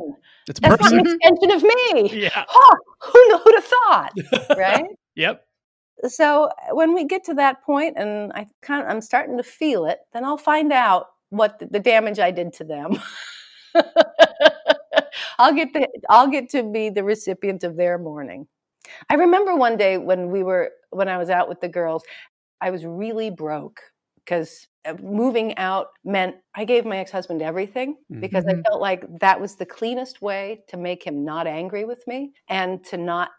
[0.48, 0.98] It's a that's person.
[0.98, 2.22] not an extension of me.
[2.22, 2.44] Yeah.
[2.48, 4.12] Huh, who would have thought?
[4.56, 4.86] Right?
[5.14, 5.44] yep.
[6.06, 9.84] So when we get to that point and I kind of, I'm starting to feel
[9.84, 13.02] it, then I'll find out what the, the damage I did to them.
[15.40, 18.46] I'll get to I'll get to be the recipient of their mourning.
[19.08, 22.02] I remember one day when we were when I was out with the girls,
[22.60, 23.80] I was really broke
[24.24, 28.60] because uh, moving out meant I gave my ex-husband everything because mm-hmm.
[28.60, 32.32] I felt like that was the cleanest way to make him not angry with me
[32.48, 33.30] and to not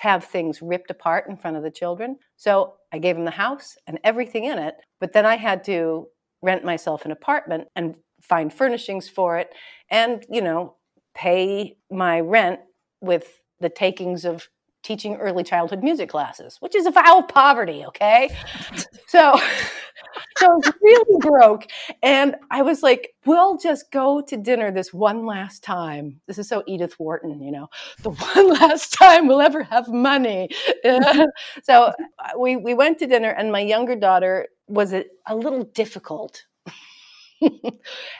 [0.00, 2.18] have things ripped apart in front of the children.
[2.36, 6.06] So I gave him the house and everything in it, but then I had to
[6.42, 9.50] rent myself an apartment and find furnishings for it
[9.90, 10.74] and, you know,
[11.14, 12.60] pay my rent
[13.00, 14.48] with the takings of
[14.86, 18.30] teaching early childhood music classes, which is a vow of poverty, okay?
[19.08, 19.36] so
[20.38, 21.66] so I was really broke.
[22.02, 26.20] And I was like, we'll just go to dinner this one last time.
[26.28, 27.68] This is so Edith Wharton, you know,
[28.02, 30.48] the one last time we'll ever have money.
[31.64, 31.92] so uh,
[32.38, 36.44] we, we went to dinner, and my younger daughter was a, a little difficult.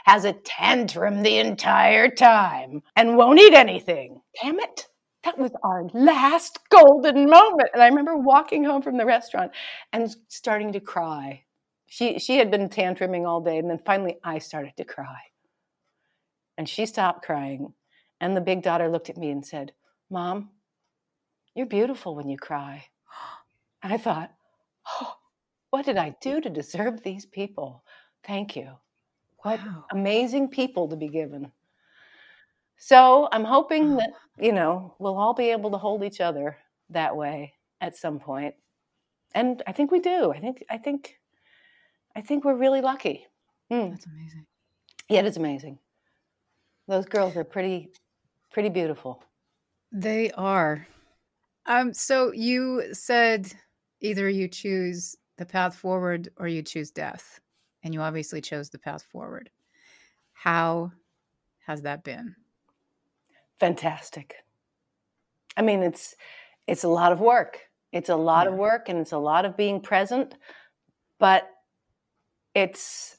[0.05, 4.21] Has a tantrum the entire time and won't eat anything.
[4.43, 4.89] Damn it
[5.27, 7.71] that was our last golden moment.
[7.75, 9.51] And I remember walking home from the restaurant
[9.93, 11.43] and starting to cry.
[11.87, 15.19] She she had been tantruming all day, and then finally I started to cry.
[16.57, 17.75] And she stopped crying.
[18.21, 19.73] And the big daughter looked at me and said,
[20.11, 20.51] Mom,
[21.55, 22.87] you're beautiful when you cry.
[23.83, 24.33] And I thought,
[25.01, 25.15] oh,
[25.71, 27.85] what did I do to deserve these people?
[28.27, 28.71] Thank you.
[29.43, 29.85] What wow.
[29.93, 31.53] amazing people to be given.
[32.87, 36.57] So I'm hoping that, you know, we'll all be able to hold each other
[36.91, 38.55] that way at some point.
[39.35, 40.31] And I think we do.
[40.31, 41.19] I think I think
[42.15, 43.27] I think we're really lucky.
[43.73, 43.91] Mm.
[43.91, 44.47] That's amazing.
[45.09, 45.81] Yeah, it is amazing.
[46.87, 47.91] Those girls are pretty
[48.53, 49.25] pretty beautiful.
[49.91, 50.87] They are.
[51.67, 53.53] Um so you said
[54.01, 57.41] either you choose the path forward or you choose death.
[57.83, 59.51] And you obviously chose the path forward.
[60.35, 60.93] How
[61.67, 62.37] has that been?
[63.59, 64.37] Fantastic.
[65.57, 66.15] I mean, it's
[66.67, 67.61] it's a lot of work.
[67.93, 68.53] It's a lot yeah.
[68.53, 70.35] of work and it's a lot of being present,
[71.19, 71.49] but
[72.55, 73.17] it's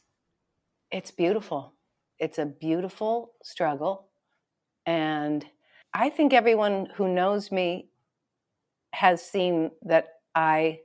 [0.92, 1.74] it's beautiful.
[2.20, 4.08] It's a beautiful struggle
[4.86, 5.46] and
[5.94, 7.90] I think everyone who knows me
[8.94, 10.80] has seen that I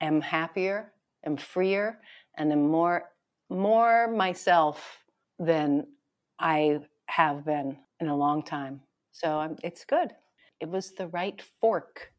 [0.00, 0.92] am happier,
[1.24, 2.00] am freer,
[2.36, 3.10] and am more
[3.50, 4.98] more myself
[5.38, 5.86] than
[6.38, 8.80] I have been in a long time.
[9.12, 10.10] So um, it's good.
[10.60, 12.12] It was the right fork.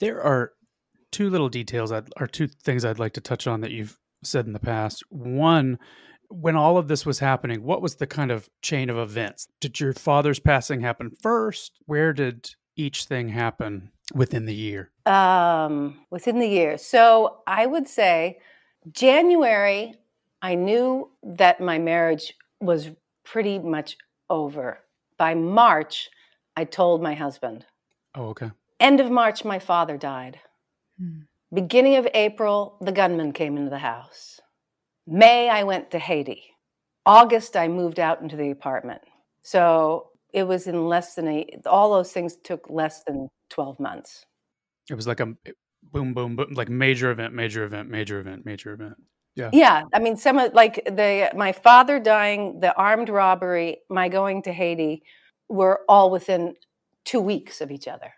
[0.00, 0.52] there are
[1.10, 4.46] two little details I'd, or two things I'd like to touch on that you've said
[4.46, 5.02] in the past.
[5.10, 5.78] One,
[6.28, 9.48] when all of this was happening, what was the kind of chain of events?
[9.60, 11.78] Did your father's passing happen first?
[11.86, 14.90] Where did each thing happen within the year?
[15.06, 16.78] Um, within the year.
[16.78, 18.38] So I would say
[18.92, 19.94] January,
[20.42, 22.90] I knew that my marriage was
[23.24, 23.96] pretty much
[24.30, 24.78] over.
[25.16, 26.10] By March,
[26.56, 27.66] I told my husband.
[28.14, 28.50] Oh, okay.
[28.80, 30.40] End of March, my father died.
[30.98, 31.20] Hmm.
[31.52, 34.40] Beginning of April, the gunman came into the house.
[35.06, 36.42] May, I went to Haiti.
[37.06, 39.00] August, I moved out into the apartment.
[39.40, 44.26] So it was in less than a, all those things took less than 12 months.
[44.90, 45.34] It was like a
[45.90, 48.94] boom, boom, boom, like major event, major event, major event, major event.
[49.38, 49.50] Yeah.
[49.52, 49.82] Yeah.
[49.94, 54.52] I mean, some of like the my father dying, the armed robbery, my going to
[54.52, 55.02] Haiti
[55.48, 56.56] were all within
[57.04, 58.12] two weeks of each other.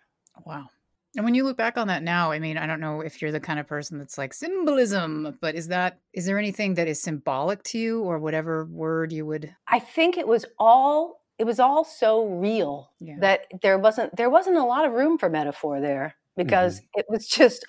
[0.45, 0.67] Wow.
[1.15, 3.33] And when you look back on that now, I mean, I don't know if you're
[3.33, 7.01] the kind of person that's like symbolism, but is that is there anything that is
[7.01, 11.59] symbolic to you or whatever word you would I think it was all it was
[11.59, 13.15] all so real yeah.
[13.19, 16.99] that there wasn't there wasn't a lot of room for metaphor there because mm-hmm.
[16.99, 17.65] it was just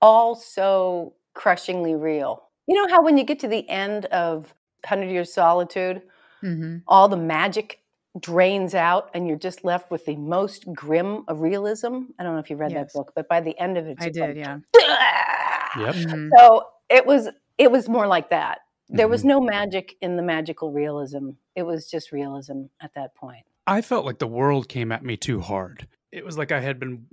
[0.00, 2.45] all so crushingly real.
[2.66, 4.54] You know how when you get to the end of
[4.88, 6.02] 100 Years Solitude,
[6.42, 6.78] mm-hmm.
[6.88, 7.80] all the magic
[8.18, 12.02] drains out and you're just left with the most grim of realism?
[12.18, 12.92] I don't know if you read yes.
[12.92, 14.58] that book, but by the end of it, I did, like, yeah.
[15.78, 15.94] Yep.
[15.94, 16.28] Mm-hmm.
[16.38, 18.60] So it was it was more like that.
[18.88, 19.28] There was mm-hmm.
[19.28, 21.30] no magic in the magical realism.
[21.54, 23.44] It was just realism at that point.
[23.66, 25.88] I felt like the world came at me too hard.
[26.12, 27.06] It was like I had been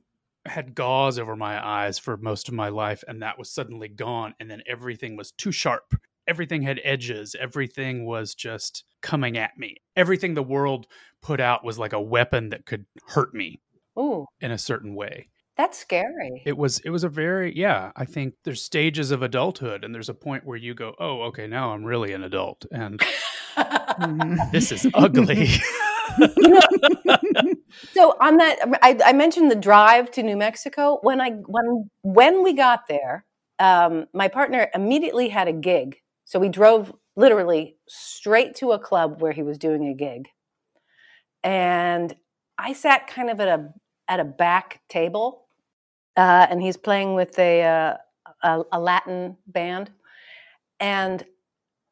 [0.45, 4.33] had gauze over my eyes for most of my life and that was suddenly gone
[4.39, 5.95] and then everything was too sharp.
[6.27, 7.35] Everything had edges.
[7.39, 9.77] Everything was just coming at me.
[9.95, 10.87] Everything the world
[11.21, 13.61] put out was like a weapon that could hurt me
[13.97, 14.25] Ooh.
[14.41, 15.29] in a certain way.
[15.55, 16.41] That's scary.
[16.45, 20.09] It was it was a very yeah i think there's stages of adulthood and there's
[20.09, 22.99] a point where you go oh okay now i'm really an adult and
[24.51, 25.47] this is ugly
[27.93, 30.99] so on that, I, I, mentioned the drive to New Mexico.
[31.01, 33.25] When I when when we got there,
[33.59, 35.97] um, my partner immediately had a gig.
[36.25, 40.27] So we drove literally straight to a club where he was doing a gig,
[41.43, 42.15] and
[42.57, 43.69] I sat kind of at a
[44.07, 45.45] at a back table,
[46.17, 47.97] uh, and he's playing with a, uh,
[48.43, 49.91] a, a Latin band,
[50.79, 51.25] and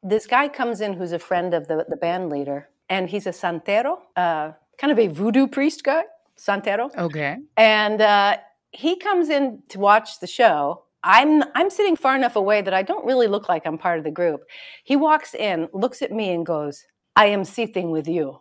[0.02, 3.30] this guy comes in who's a friend of the the band leader, and he's a
[3.30, 6.02] santero, uh, kind of a voodoo priest guy,
[6.36, 6.94] santero.
[6.96, 8.36] Okay, and uh,
[8.70, 10.84] he comes in to watch the show.
[11.02, 14.04] I'm I'm sitting far enough away that I don't really look like I'm part of
[14.04, 14.42] the group.
[14.84, 16.84] He walks in, looks at me, and goes,
[17.16, 18.38] "I am sitting with you.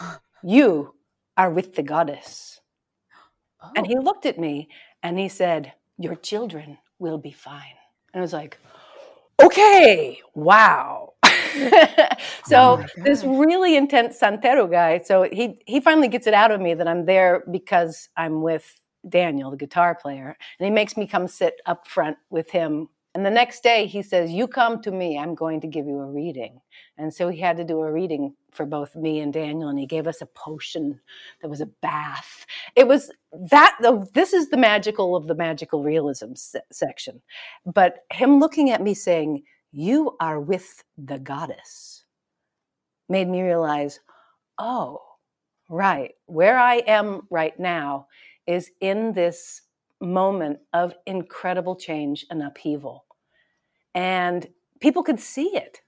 [0.42, 0.94] You
[1.36, 2.60] are with the goddess."
[3.62, 3.72] Oh.
[3.76, 4.00] And he oh.
[4.00, 4.68] looked at me
[5.02, 7.76] and he said, "Your children will be fine."
[8.12, 8.58] And I was like,
[9.38, 11.12] "Okay, wow."
[12.44, 16.60] so oh this really intense santero guy so he he finally gets it out of
[16.60, 21.06] me that i'm there because i'm with Daniel, the guitar player, and he makes me
[21.06, 22.88] come sit up front with him.
[23.14, 25.98] And the next day he says, You come to me, I'm going to give you
[25.98, 26.60] a reading.
[26.96, 29.86] And so he had to do a reading for both me and Daniel, and he
[29.86, 31.00] gave us a potion
[31.40, 32.46] that was a bath.
[32.76, 37.20] It was that, though this is the magical of the magical realism se- section.
[37.64, 39.42] But him looking at me saying,
[39.72, 42.04] You are with the goddess,
[43.08, 44.00] made me realize,
[44.58, 45.00] Oh,
[45.68, 48.08] right, where I am right now
[48.46, 49.62] is in this
[50.00, 53.04] moment of incredible change and upheaval.
[53.94, 54.46] And
[54.80, 55.80] people could see it.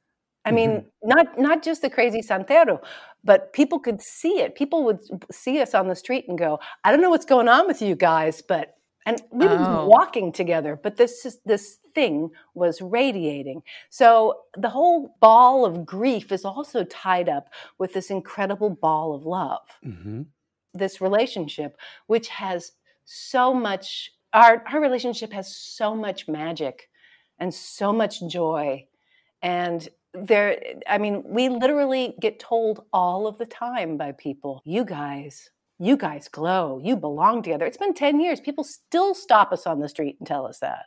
[0.44, 1.08] I mean, mm-hmm.
[1.08, 2.80] not not just the crazy Santero,
[3.22, 4.56] but people could see it.
[4.56, 7.66] People would see us on the street and go, "I don't know what's going on
[7.66, 8.74] with you guys, but."
[9.04, 9.86] And we were oh.
[9.86, 13.62] walking together, but this this thing was radiating.
[13.90, 17.48] So the whole ball of grief is also tied up
[17.78, 19.66] with this incredible ball of love.
[19.84, 20.22] Mm-hmm
[20.74, 21.76] this relationship,
[22.06, 22.72] which has
[23.04, 26.88] so much, our, our relationship has so much magic
[27.38, 28.86] and so much joy.
[29.42, 34.84] And there, I mean, we literally get told all of the time by people, you
[34.84, 37.66] guys, you guys glow, you belong together.
[37.66, 38.40] It's been 10 years.
[38.40, 40.86] People still stop us on the street and tell us that.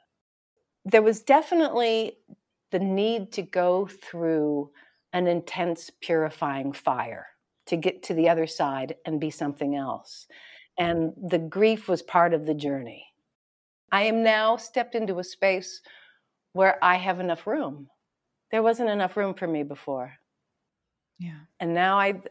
[0.85, 2.17] There was definitely
[2.71, 4.71] the need to go through
[5.13, 7.27] an intense purifying fire
[7.67, 10.27] to get to the other side and be something else.
[10.77, 13.05] And the grief was part of the journey.
[13.91, 15.81] I am now stepped into a space
[16.53, 17.87] where I have enough room.
[18.51, 20.13] There wasn't enough room for me before.
[21.19, 21.39] Yeah.
[21.59, 22.21] And now I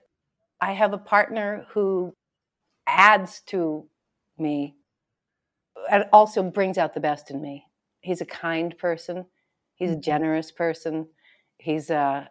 [0.61, 2.15] I have a partner who
[2.87, 3.87] adds to
[4.39, 4.77] me
[5.91, 7.65] and also brings out the best in me.
[8.01, 9.27] He's a kind person.
[9.75, 10.01] He's a mm-hmm.
[10.01, 11.09] generous person.
[11.59, 12.31] He's a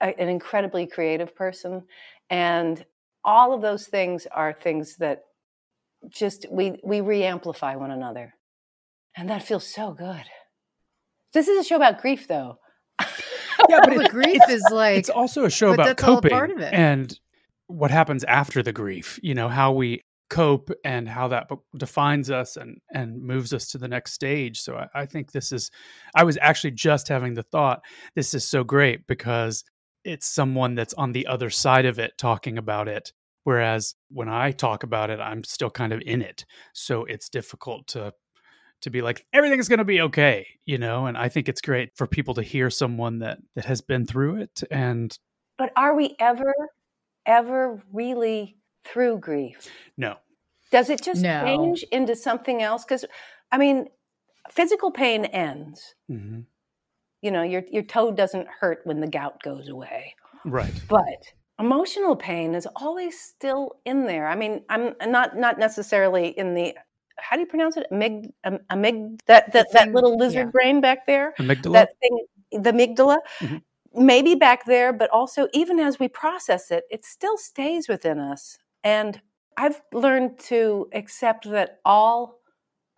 [0.00, 1.82] an incredibly creative person
[2.30, 2.84] and
[3.24, 5.24] all of those things are things that
[6.08, 8.34] just we we re-amplify one another
[9.16, 10.24] and that feels so good
[11.34, 12.58] this is a show about grief though
[13.68, 17.18] yeah but it, grief is like it's also a show about coping and
[17.70, 22.56] what happens after the grief you know how we cope and how that defines us
[22.56, 24.60] and and moves us to the next stage.
[24.60, 25.70] So I, I think this is
[26.14, 27.82] i was actually just having the thought
[28.14, 29.64] this is so great because
[30.04, 33.12] it's someone that's on the other side of it talking about it
[33.44, 36.46] whereas when i talk about it i'm still kind of in it.
[36.72, 38.14] So it's difficult to
[38.82, 41.06] to be like everything's going to be okay you know?
[41.06, 44.36] And i think it's great for people to hear someone that that has been through
[44.36, 45.18] it and
[45.58, 46.54] but are we ever
[47.30, 49.68] ever really through grief?
[49.96, 50.16] No.
[50.70, 51.44] Does it just no.
[51.44, 52.84] change into something else?
[52.84, 53.04] Because
[53.52, 53.88] i mean
[54.50, 55.94] physical pain ends.
[56.10, 56.40] Mm-hmm.
[57.22, 60.14] You know your your toe doesn't hurt when the gout goes away.
[60.44, 60.72] Right.
[60.88, 61.22] But
[61.58, 64.26] emotional pain is always still in there.
[64.26, 66.74] I mean i'm not not necessarily in the
[67.16, 67.86] how do you pronounce it?
[67.92, 70.50] Amig amig that that, that little lizard yeah.
[70.50, 71.34] brain back there?
[71.38, 71.72] Amygdala?
[71.72, 73.18] That thing the amygdala?
[73.40, 73.56] Mm-hmm.
[73.94, 78.58] Maybe back there but also even as we process it it still stays within us
[78.84, 79.20] and
[79.56, 82.40] i've learned to accept that all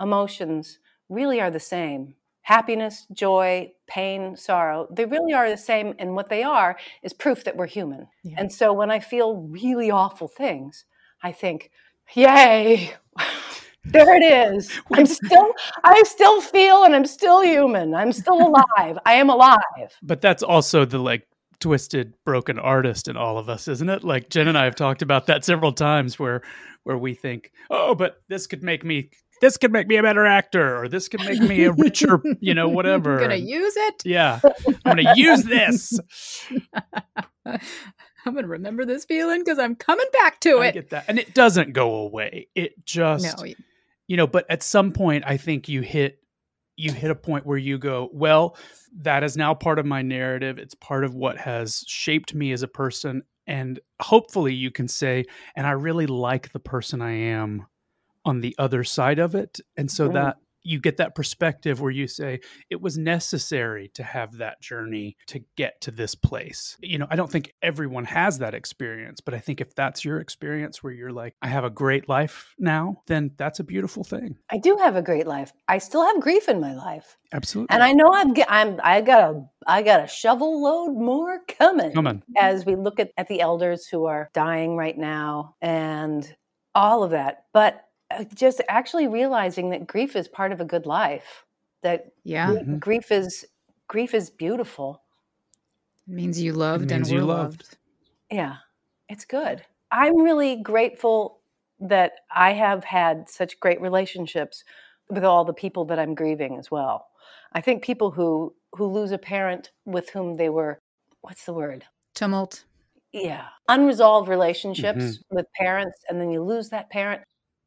[0.00, 0.78] emotions
[1.08, 5.94] really are the same happiness, joy, pain, sorrow, they really are the same.
[5.98, 8.08] And what they are is proof that we're human.
[8.22, 8.36] Yeah.
[8.38, 10.84] And so when I feel really awful things,
[11.22, 11.70] I think,
[12.14, 12.94] yay.
[13.84, 14.70] there it is.
[14.92, 15.52] I'm still
[15.84, 17.94] I still feel and I'm still human.
[17.94, 18.98] I'm still alive.
[19.04, 19.58] I am alive.
[20.02, 21.26] But that's also the like
[21.60, 24.04] twisted broken artist in all of us, isn't it?
[24.04, 26.42] Like Jen and I have talked about that several times where
[26.84, 29.10] where we think, "Oh, but this could make me
[29.42, 32.54] this could make me a better actor or this could make me a richer, you
[32.54, 33.14] know, whatever.
[33.16, 34.02] I'm gonna use it.
[34.04, 34.40] Yeah.
[34.84, 35.98] I'm gonna use this.
[37.44, 40.74] I'm gonna remember this feeling because I'm coming back to I it.
[40.74, 41.06] Get that.
[41.08, 42.46] And it doesn't go away.
[42.54, 43.52] It just no.
[44.12, 46.18] You know, but at some point I think you hit
[46.76, 48.58] you hit a point where you go, well,
[49.00, 50.58] that is now part of my narrative.
[50.58, 53.22] It's part of what has shaped me as a person.
[53.46, 55.24] And hopefully you can say,
[55.56, 57.66] and I really like the person I am
[58.26, 59.60] on the other side of it.
[59.78, 60.12] And so mm.
[60.12, 62.40] that you get that perspective where you say
[62.70, 66.76] it was necessary to have that journey to get to this place.
[66.80, 70.20] You know, I don't think everyone has that experience, but I think if that's your
[70.20, 74.36] experience where you're like, I have a great life now, then that's a beautiful thing.
[74.50, 75.52] I do have a great life.
[75.68, 77.16] I still have grief in my life.
[77.32, 77.74] Absolutely.
[77.74, 81.92] And I know I'm I'm I got a I got a shovel load more coming.
[81.92, 82.22] Coming.
[82.38, 86.34] As we look at, at the elders who are dying right now and
[86.74, 87.44] all of that.
[87.52, 87.84] But
[88.34, 91.44] just actually realizing that grief is part of a good life
[91.82, 92.48] that yeah.
[92.48, 92.78] Mm-hmm.
[92.78, 93.44] grief is
[93.88, 95.02] grief is beautiful.
[96.08, 97.62] It means you loved means and you loved.
[97.62, 97.78] loved.
[98.30, 98.56] Yeah
[99.12, 99.62] it's good.
[99.90, 101.38] I'm really grateful
[101.80, 104.62] that i have had such great relationships
[105.10, 107.08] with all the people that i'm grieving as well.
[107.52, 110.78] I think people who who lose a parent with whom they were
[111.20, 111.84] what's the word?
[112.14, 112.64] Tumult.
[113.12, 115.36] Yeah unresolved relationships mm-hmm.
[115.36, 117.22] with parents and then you lose that parent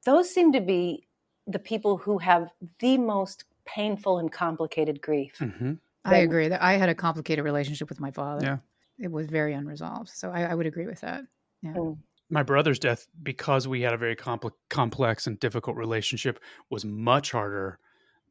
[0.05, 1.07] those seem to be
[1.47, 2.49] the people who have
[2.79, 5.37] the most painful and complicated grief.
[5.39, 5.73] Mm-hmm.
[6.05, 8.45] I agree that I had a complicated relationship with my father.
[8.45, 8.57] Yeah.
[8.99, 10.09] It was very unresolved.
[10.09, 11.23] So I, I would agree with that.
[11.61, 11.73] Yeah.
[11.73, 11.97] Mm.
[12.29, 16.39] My brother's death, because we had a very compl- complex and difficult relationship,
[16.69, 17.79] was much harder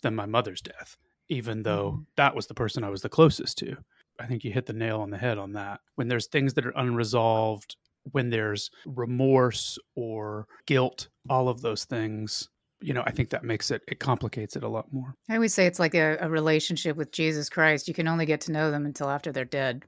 [0.03, 0.97] than my mother's death,
[1.29, 2.03] even though mm-hmm.
[2.17, 3.77] that was the person I was the closest to.
[4.19, 5.81] I think you hit the nail on the head on that.
[5.97, 7.77] When there's things that are unresolved
[8.13, 12.49] when there's remorse or guilt, all of those things,
[12.81, 15.15] you know, I think that makes it, it complicates it a lot more.
[15.29, 17.89] I always say it's like a, a relationship with Jesus Christ.
[17.89, 19.85] You can only get to know them until after they're dead.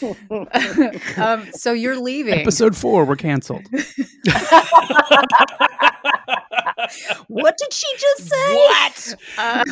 [1.16, 2.40] um, so you're leaving.
[2.40, 3.66] Episode four, we're canceled.
[7.28, 8.54] what did she just say?
[8.54, 9.14] What?
[9.38, 9.64] Uh,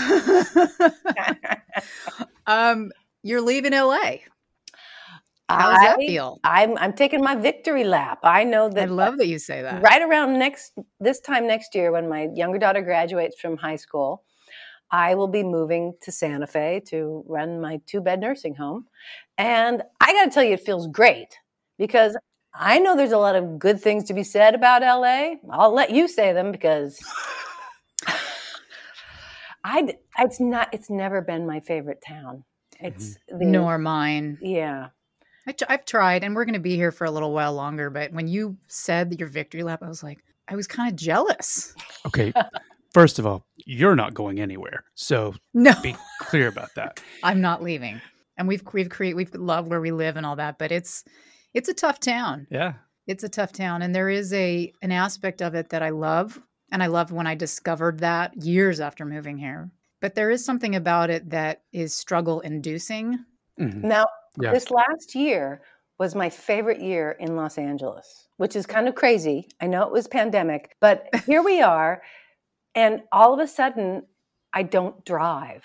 [2.47, 2.91] um,
[3.23, 4.17] you're leaving LA.
[5.49, 6.41] How does I, that feel?
[6.43, 8.19] I'm I'm taking my victory lap.
[8.25, 8.83] I know that.
[8.83, 9.81] I love that you say that.
[9.81, 14.25] Right around next this time next year, when my younger daughter graduates from high school,
[14.91, 18.87] I will be moving to Santa Fe to run my two bed nursing home,
[19.39, 21.39] and I got to tell you, it feels great
[21.79, 22.17] because
[22.59, 25.35] I know there's a lot of good things to be said about LA.
[25.51, 26.99] I'll let you say them because
[29.65, 32.45] I it's not it's never been my favorite town.
[32.81, 33.39] It's mm-hmm.
[33.39, 34.39] the, nor mine.
[34.41, 34.89] Yeah.
[35.47, 37.89] I, have tried, and we're going to be here for a little while longer.
[37.89, 41.75] But when you said your victory lap, I was like, I was kind of jealous.
[42.05, 42.33] Okay,
[42.93, 47.01] first of all, you're not going anywhere, so no, be clear about that.
[47.23, 48.01] I'm not leaving,
[48.37, 51.05] and we've we've created we've loved where we live and all that, but it's
[51.57, 52.47] it's a tough town.
[52.51, 52.75] Yeah.
[53.07, 56.41] It's a tough town and there is a an aspect of it that I love
[56.71, 59.71] and I loved when I discovered that years after moving here.
[60.03, 63.25] But there is something about it that is struggle inducing.
[63.59, 63.89] Mm-hmm.
[63.89, 64.05] Now,
[64.39, 64.53] yeah.
[64.53, 65.63] this last year
[65.99, 69.49] was my favorite year in Los Angeles, which is kind of crazy.
[69.59, 72.03] I know it was pandemic, but here we are
[72.75, 74.03] and all of a sudden
[74.53, 75.65] I don't drive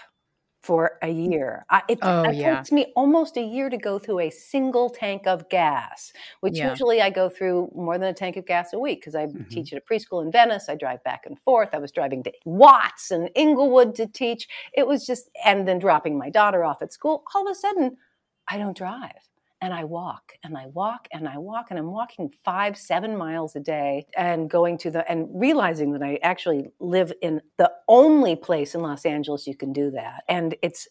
[0.61, 1.65] for a year.
[1.69, 2.57] I, it, oh, it yeah.
[2.57, 6.69] takes me almost a year to go through a single tank of gas, which yeah.
[6.69, 9.43] usually I go through more than a tank of gas a week because I mm-hmm.
[9.49, 10.69] teach at a preschool in Venice.
[10.69, 11.69] I drive back and forth.
[11.73, 14.47] I was driving to Watts and Inglewood to teach.
[14.73, 17.23] It was just, and then dropping my daughter off at school.
[17.33, 17.97] All of a sudden,
[18.47, 19.30] I don't drive
[19.61, 23.55] and I walk and I walk and I walk and I'm walking five, seven miles
[23.55, 28.35] a day and going to the and realizing that I actually live in the only
[28.35, 30.23] place in Los Angeles you can do that.
[30.27, 30.87] And it's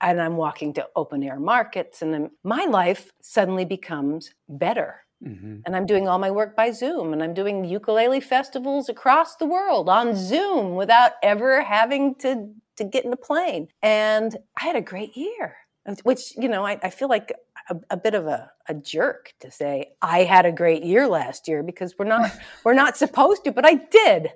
[0.00, 5.00] and I'm walking to open air markets and then my life suddenly becomes better.
[5.24, 5.58] Mm-hmm.
[5.66, 9.46] And I'm doing all my work by Zoom and I'm doing ukulele festivals across the
[9.46, 13.68] world on Zoom without ever having to to get in a plane.
[13.82, 15.56] And I had a great year
[16.02, 17.32] which you know I, I feel like
[17.68, 21.48] a, a, bit of a, a jerk to say I had a great year last
[21.48, 22.30] year because we're not
[22.64, 24.30] we're not supposed to, but I did.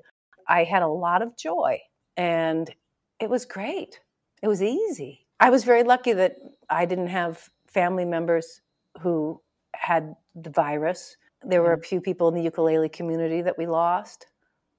[0.48, 1.80] I had a lot of joy
[2.16, 2.72] and
[3.20, 4.00] it was great.
[4.42, 5.26] It was easy.
[5.40, 6.36] I was very lucky that
[6.70, 8.62] I didn't have family members
[9.00, 9.40] who
[9.74, 11.16] had the virus.
[11.42, 11.84] There were a mm.
[11.84, 14.26] few people in the ukulele community that we lost,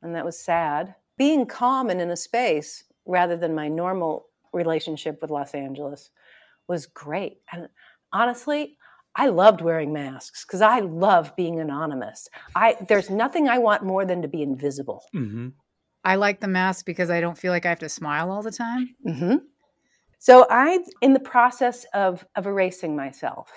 [0.01, 0.95] and that was sad.
[1.17, 6.11] Being calm and in a space rather than my normal relationship with Los Angeles
[6.67, 7.39] was great.
[7.51, 7.67] And
[8.13, 8.77] honestly,
[9.15, 12.27] I loved wearing masks because I love being anonymous.
[12.55, 15.03] I there's nothing I want more than to be invisible.
[15.15, 15.49] Mm-hmm.
[16.03, 18.51] I like the mask because I don't feel like I have to smile all the
[18.51, 18.95] time.
[19.05, 19.35] Mm-hmm.
[20.19, 23.51] So I'm in the process of of erasing myself.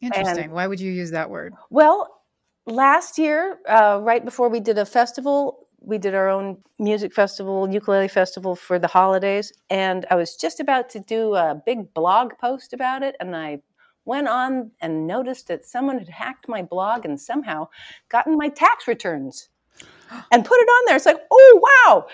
[0.00, 0.44] Interesting.
[0.44, 1.54] And, Why would you use that word?
[1.70, 2.22] Well,
[2.66, 7.70] last year, uh, right before we did a festival, we did our own music festival,
[7.70, 9.52] ukulele festival for the holidays.
[9.70, 13.16] And I was just about to do a big blog post about it.
[13.20, 13.60] And I
[14.04, 17.68] went on and noticed that someone had hacked my blog and somehow
[18.08, 19.48] gotten my tax returns
[20.32, 20.96] and put it on there.
[20.96, 22.06] It's like, oh,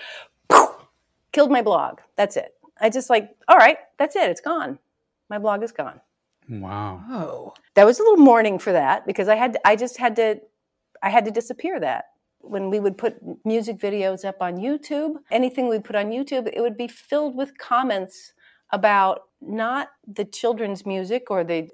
[0.49, 0.75] wow.
[1.31, 1.99] Killed my blog.
[2.15, 2.53] That's it.
[2.79, 4.29] I just like, all right, that's it.
[4.29, 4.77] It's gone.
[5.29, 5.99] My blog is gone.
[6.49, 7.01] Wow.
[7.09, 7.53] Oh.
[7.75, 10.41] That was a little mourning for that because I had I just had to
[11.01, 12.05] I had to disappear that.
[12.43, 13.15] When we would put
[13.45, 17.57] music videos up on YouTube, anything we put on YouTube, it would be filled with
[17.57, 18.33] comments
[18.71, 21.69] about not the children's music or the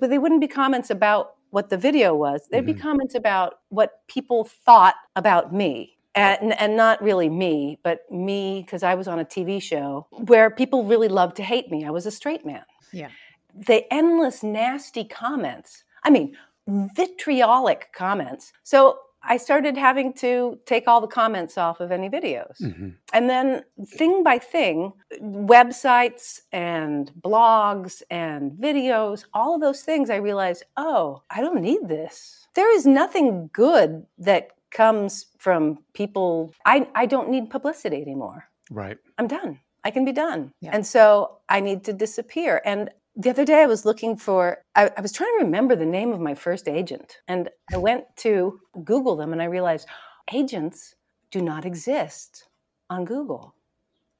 [0.00, 2.48] but they wouldn't be comments about what the video was.
[2.50, 2.74] There'd mm-hmm.
[2.74, 5.98] be comments about what people thought about me.
[6.14, 10.50] And, and not really me, but me because I was on a TV show where
[10.50, 11.86] people really loved to hate me.
[11.86, 12.64] I was a straight man.
[12.92, 13.08] Yeah.
[13.54, 15.84] The endless nasty comments.
[16.04, 18.52] I mean, vitriolic comments.
[18.62, 22.60] So I started having to take all the comments off of any videos.
[22.60, 22.88] Mm-hmm.
[23.12, 30.16] And then, thing by thing, websites and blogs and videos, all of those things, I
[30.16, 32.46] realized, oh, I don't need this.
[32.54, 36.52] There is nothing good that comes from people.
[36.66, 38.48] I, I don't need publicity anymore.
[38.70, 38.98] Right.
[39.18, 39.60] I'm done.
[39.84, 40.52] I can be done.
[40.60, 40.70] Yeah.
[40.72, 42.62] And so I need to disappear.
[42.64, 45.86] And the other day I was looking for, I, I, was trying to remember the
[45.86, 47.18] name of my first agent.
[47.28, 49.86] And I went to Google them and I realized
[50.32, 50.94] agents
[51.30, 52.48] do not exist
[52.88, 53.54] on Google.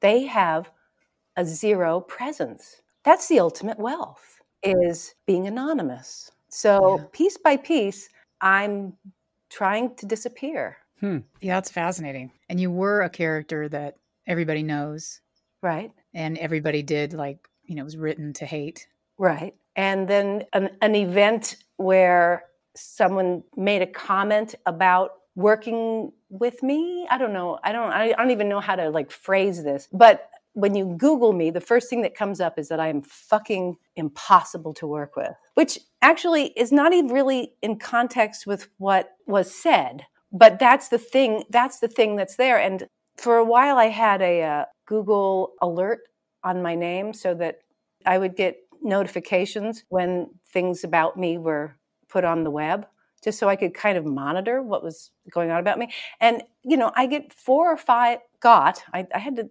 [0.01, 0.69] They have
[1.35, 2.81] a zero presence.
[3.03, 6.31] That's the ultimate wealth is being anonymous.
[6.49, 7.05] So yeah.
[7.11, 8.09] piece by piece,
[8.41, 8.93] I'm
[9.49, 10.77] trying to disappear.
[10.99, 11.19] Hmm.
[11.41, 12.31] Yeah, that's fascinating.
[12.49, 15.19] And you were a character that everybody knows.
[15.61, 15.91] Right.
[16.13, 18.87] And everybody did like you know was written to hate.
[19.17, 19.55] Right.
[19.75, 22.45] And then an, an event where
[22.75, 27.07] someone made a comment about working with me?
[27.09, 27.59] I don't know.
[27.63, 29.87] I don't i don't even know how to like phrase this.
[29.91, 33.01] But when you google me the first thing that comes up is that i am
[33.01, 39.15] fucking impossible to work with which actually is not even really in context with what
[39.25, 40.05] was said.
[40.31, 42.59] But that's the thing that's the thing that's there.
[42.59, 42.87] And
[43.17, 46.01] for a while i had a uh, google alert
[46.43, 47.59] on my name so that
[48.05, 51.75] I would get notifications when things about me were
[52.09, 52.85] put on the web
[53.23, 55.91] just so I could kind of monitor what was going on about me.
[56.19, 59.49] And, you know, I get four or five, got, I, I had to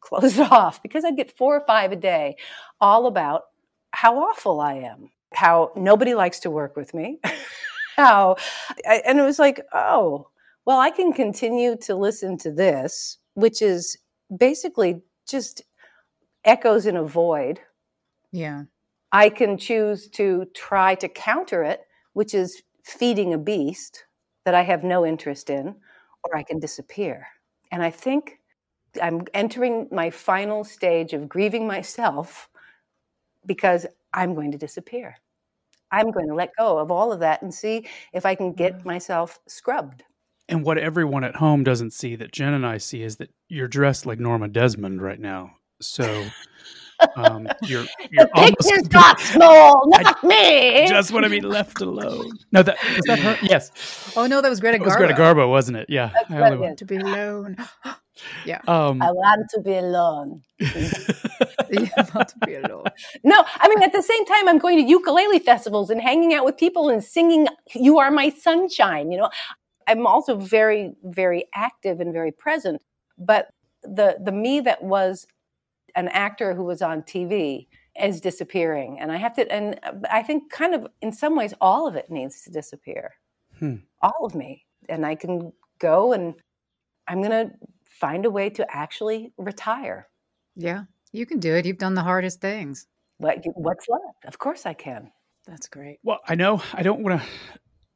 [0.00, 2.36] close it off because I'd get four or five a day
[2.80, 3.44] all about
[3.92, 7.18] how awful I am, how nobody likes to work with me,
[7.96, 8.36] how,
[8.84, 10.28] and it was like, oh,
[10.66, 13.96] well, I can continue to listen to this, which is
[14.36, 15.62] basically just
[16.44, 17.60] echoes in a void.
[18.32, 18.64] Yeah.
[19.12, 21.82] I can choose to try to counter it,
[22.14, 24.04] which is feeding a beast
[24.44, 25.74] that I have no interest in,
[26.24, 27.26] or I can disappear.
[27.70, 28.40] And I think
[29.02, 32.48] I'm entering my final stage of grieving myself
[33.46, 35.16] because I'm going to disappear.
[35.90, 38.84] I'm going to let go of all of that and see if I can get
[38.84, 40.02] myself scrubbed.
[40.48, 43.68] And what everyone at home doesn't see that Jen and I see is that you're
[43.68, 45.56] dressed like Norma Desmond right now.
[45.80, 46.26] So
[47.16, 50.86] um, you're, you're the picture's got small, not I me.
[50.88, 52.30] Just want to be left alone.
[52.52, 53.38] No, that was that her.
[53.42, 54.12] Yes.
[54.16, 54.82] Oh no, that was Greta Garbo.
[54.82, 55.86] It was Greta Garbo, wasn't it?
[55.88, 56.10] Yeah.
[56.30, 57.56] I only want to be alone.
[58.44, 58.60] yeah.
[58.68, 60.42] Um, I want to be alone.
[60.60, 62.84] you want to be alone.
[63.22, 66.44] No, I mean at the same time, I'm going to ukulele festivals and hanging out
[66.44, 69.30] with people and singing "You Are My Sunshine." You know,
[69.86, 72.80] I'm also very, very active and very present.
[73.18, 73.48] But
[73.82, 75.26] the the me that was
[75.94, 77.66] an actor who was on TV
[78.00, 78.98] is disappearing.
[79.00, 79.78] And I have to, and
[80.10, 83.14] I think kind of in some ways, all of it needs to disappear.
[83.58, 83.76] Hmm.
[84.02, 84.64] All of me.
[84.88, 86.34] And I can go and
[87.06, 90.08] I'm going to find a way to actually retire.
[90.56, 91.66] Yeah, you can do it.
[91.66, 92.86] You've done the hardest things.
[93.18, 94.24] What, what's left?
[94.26, 95.10] Of course I can.
[95.46, 95.98] That's great.
[96.02, 97.28] Well, I know I don't want to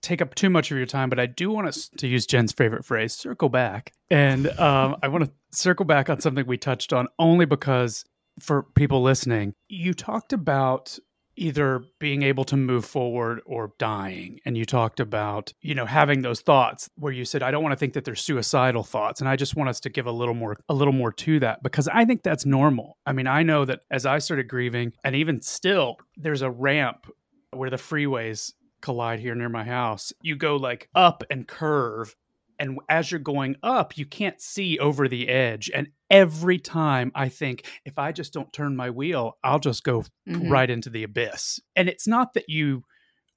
[0.02, 2.52] take up too much of your time, but I do want us to use Jen's
[2.52, 3.92] favorite phrase, circle back.
[4.10, 8.04] And um, I want to circle back on something we touched on only because
[8.40, 10.98] for people listening, you talked about
[11.38, 14.40] either being able to move forward or dying.
[14.44, 17.72] And you talked about you know having those thoughts where you said i don't want
[17.72, 19.20] to think that they're suicidal thoughts.
[19.20, 21.62] And i just want us to give a little more a little more to that
[21.62, 22.98] because i think that's normal.
[23.06, 27.06] I mean i know that as i started grieving and even still there's a ramp
[27.52, 32.14] where the freeways collide here near my house, you go like up and curve.
[32.60, 35.70] And as you're going up, you can't see over the edge.
[35.72, 40.04] And every time I think, if I just don't turn my wheel, I'll just go
[40.28, 40.50] mm-hmm.
[40.50, 41.60] right into the abyss.
[41.76, 42.82] And it's not that you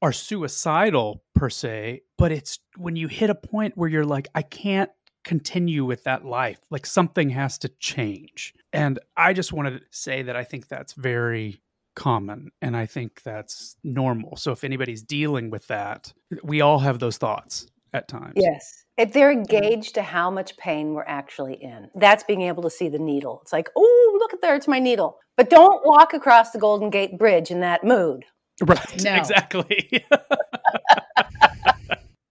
[0.02, 4.42] are suicidal per se, but it's when you hit a point where you're like, I
[4.42, 4.90] can't
[5.24, 6.60] continue with that life.
[6.72, 8.54] Like something has to change.
[8.74, 11.62] And I just wanted to say that I think that's very
[11.96, 14.38] common and I think that's normal.
[14.38, 16.14] So if anybody's dealing with that,
[16.44, 18.34] we all have those thoughts at times.
[18.36, 18.86] Yes.
[18.98, 22.90] If they're engaged to how much pain we're actually in, that's being able to see
[22.90, 23.40] the needle.
[23.42, 25.18] It's like, oh, look at there, it's my needle.
[25.38, 28.26] But don't walk across the Golden Gate Bridge in that mood.
[28.64, 29.04] Right.
[29.04, 29.16] No.
[29.16, 30.06] Exactly.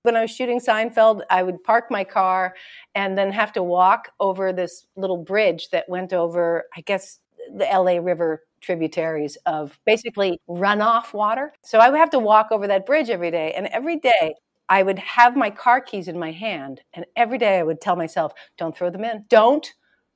[0.03, 2.55] when I was shooting Seinfeld, I would park my car
[2.95, 7.19] and then have to walk over this little bridge that went over, I guess,
[7.55, 11.53] the LA River tributaries of basically runoff water.
[11.63, 13.53] So I would have to walk over that bridge every day.
[13.57, 14.35] And every day
[14.69, 16.81] I would have my car keys in my hand.
[16.95, 19.25] And every day I would tell myself, don't throw them in.
[19.29, 19.73] Don't,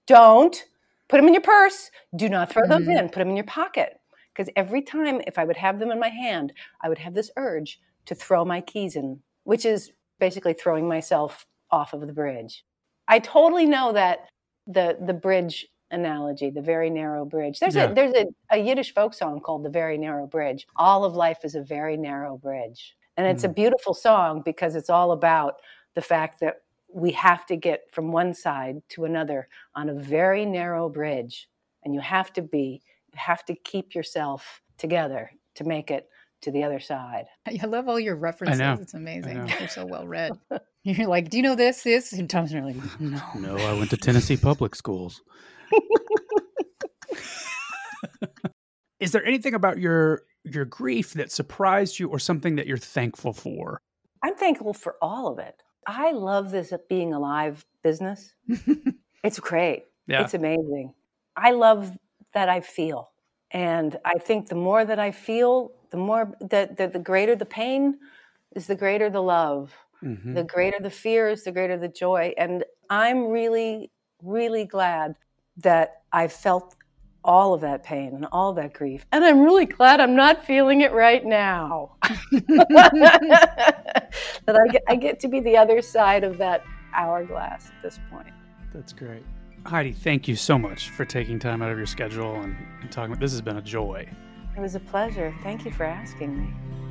[0.06, 0.62] don't
[1.08, 1.90] put them in your purse.
[2.16, 2.84] Do not throw mm-hmm.
[2.84, 3.08] them in.
[3.08, 3.98] Put them in your pocket.
[4.32, 7.30] Because every time, if I would have them in my hand, I would have this
[7.36, 12.64] urge to throw my keys in, which is basically throwing myself off of the bridge.
[13.06, 14.28] I totally know that
[14.66, 17.60] the the bridge analogy, the very narrow bridge.
[17.60, 17.90] There's yeah.
[17.90, 20.66] a there's a, a Yiddish folk song called The Very Narrow Bridge.
[20.76, 22.96] All of life is a very narrow bridge.
[23.16, 23.50] And it's mm.
[23.50, 25.56] a beautiful song because it's all about
[25.94, 26.62] the fact that
[26.92, 31.48] we have to get from one side to another on a very narrow bridge.
[31.84, 32.82] And you have to be
[33.12, 36.08] you have to keep yourself together to make it
[36.44, 37.26] to the other side.
[37.46, 38.80] I love all your references.
[38.80, 39.48] It's amazing.
[39.58, 40.32] You're so well read.
[40.84, 41.82] You're like, do you know this?
[41.82, 42.12] This?
[42.12, 43.20] And Tom's really, no.
[43.34, 45.22] No, I went to Tennessee public schools.
[49.00, 53.32] Is there anything about your your grief that surprised you or something that you're thankful
[53.32, 53.80] for?
[54.22, 55.62] I'm thankful for all of it.
[55.86, 58.34] I love this uh, being alive business.
[59.22, 59.84] it's great.
[60.06, 60.22] Yeah.
[60.22, 60.94] It's amazing.
[61.36, 61.96] I love
[62.34, 63.10] that I feel.
[63.50, 67.46] And I think the more that I feel, the more that the, the, greater the
[67.46, 67.96] pain
[68.56, 69.72] is the greater the love.
[70.02, 70.34] Mm-hmm.
[70.34, 72.34] The greater the fear is the greater the joy.
[72.36, 75.14] And I'm really, really glad
[75.58, 76.74] that I felt
[77.22, 79.06] all of that pain and all that grief.
[79.12, 81.92] And I'm really glad I'm not feeling it right now.
[82.02, 82.90] that
[84.48, 88.32] I get, I get to be the other side of that hourglass at this point.
[88.74, 89.22] That's great.
[89.64, 93.14] Heidi, thank you so much for taking time out of your schedule and, and talking.
[93.14, 94.08] This has been a joy.
[94.56, 95.34] It was a pleasure.
[95.42, 96.83] Thank you for asking me.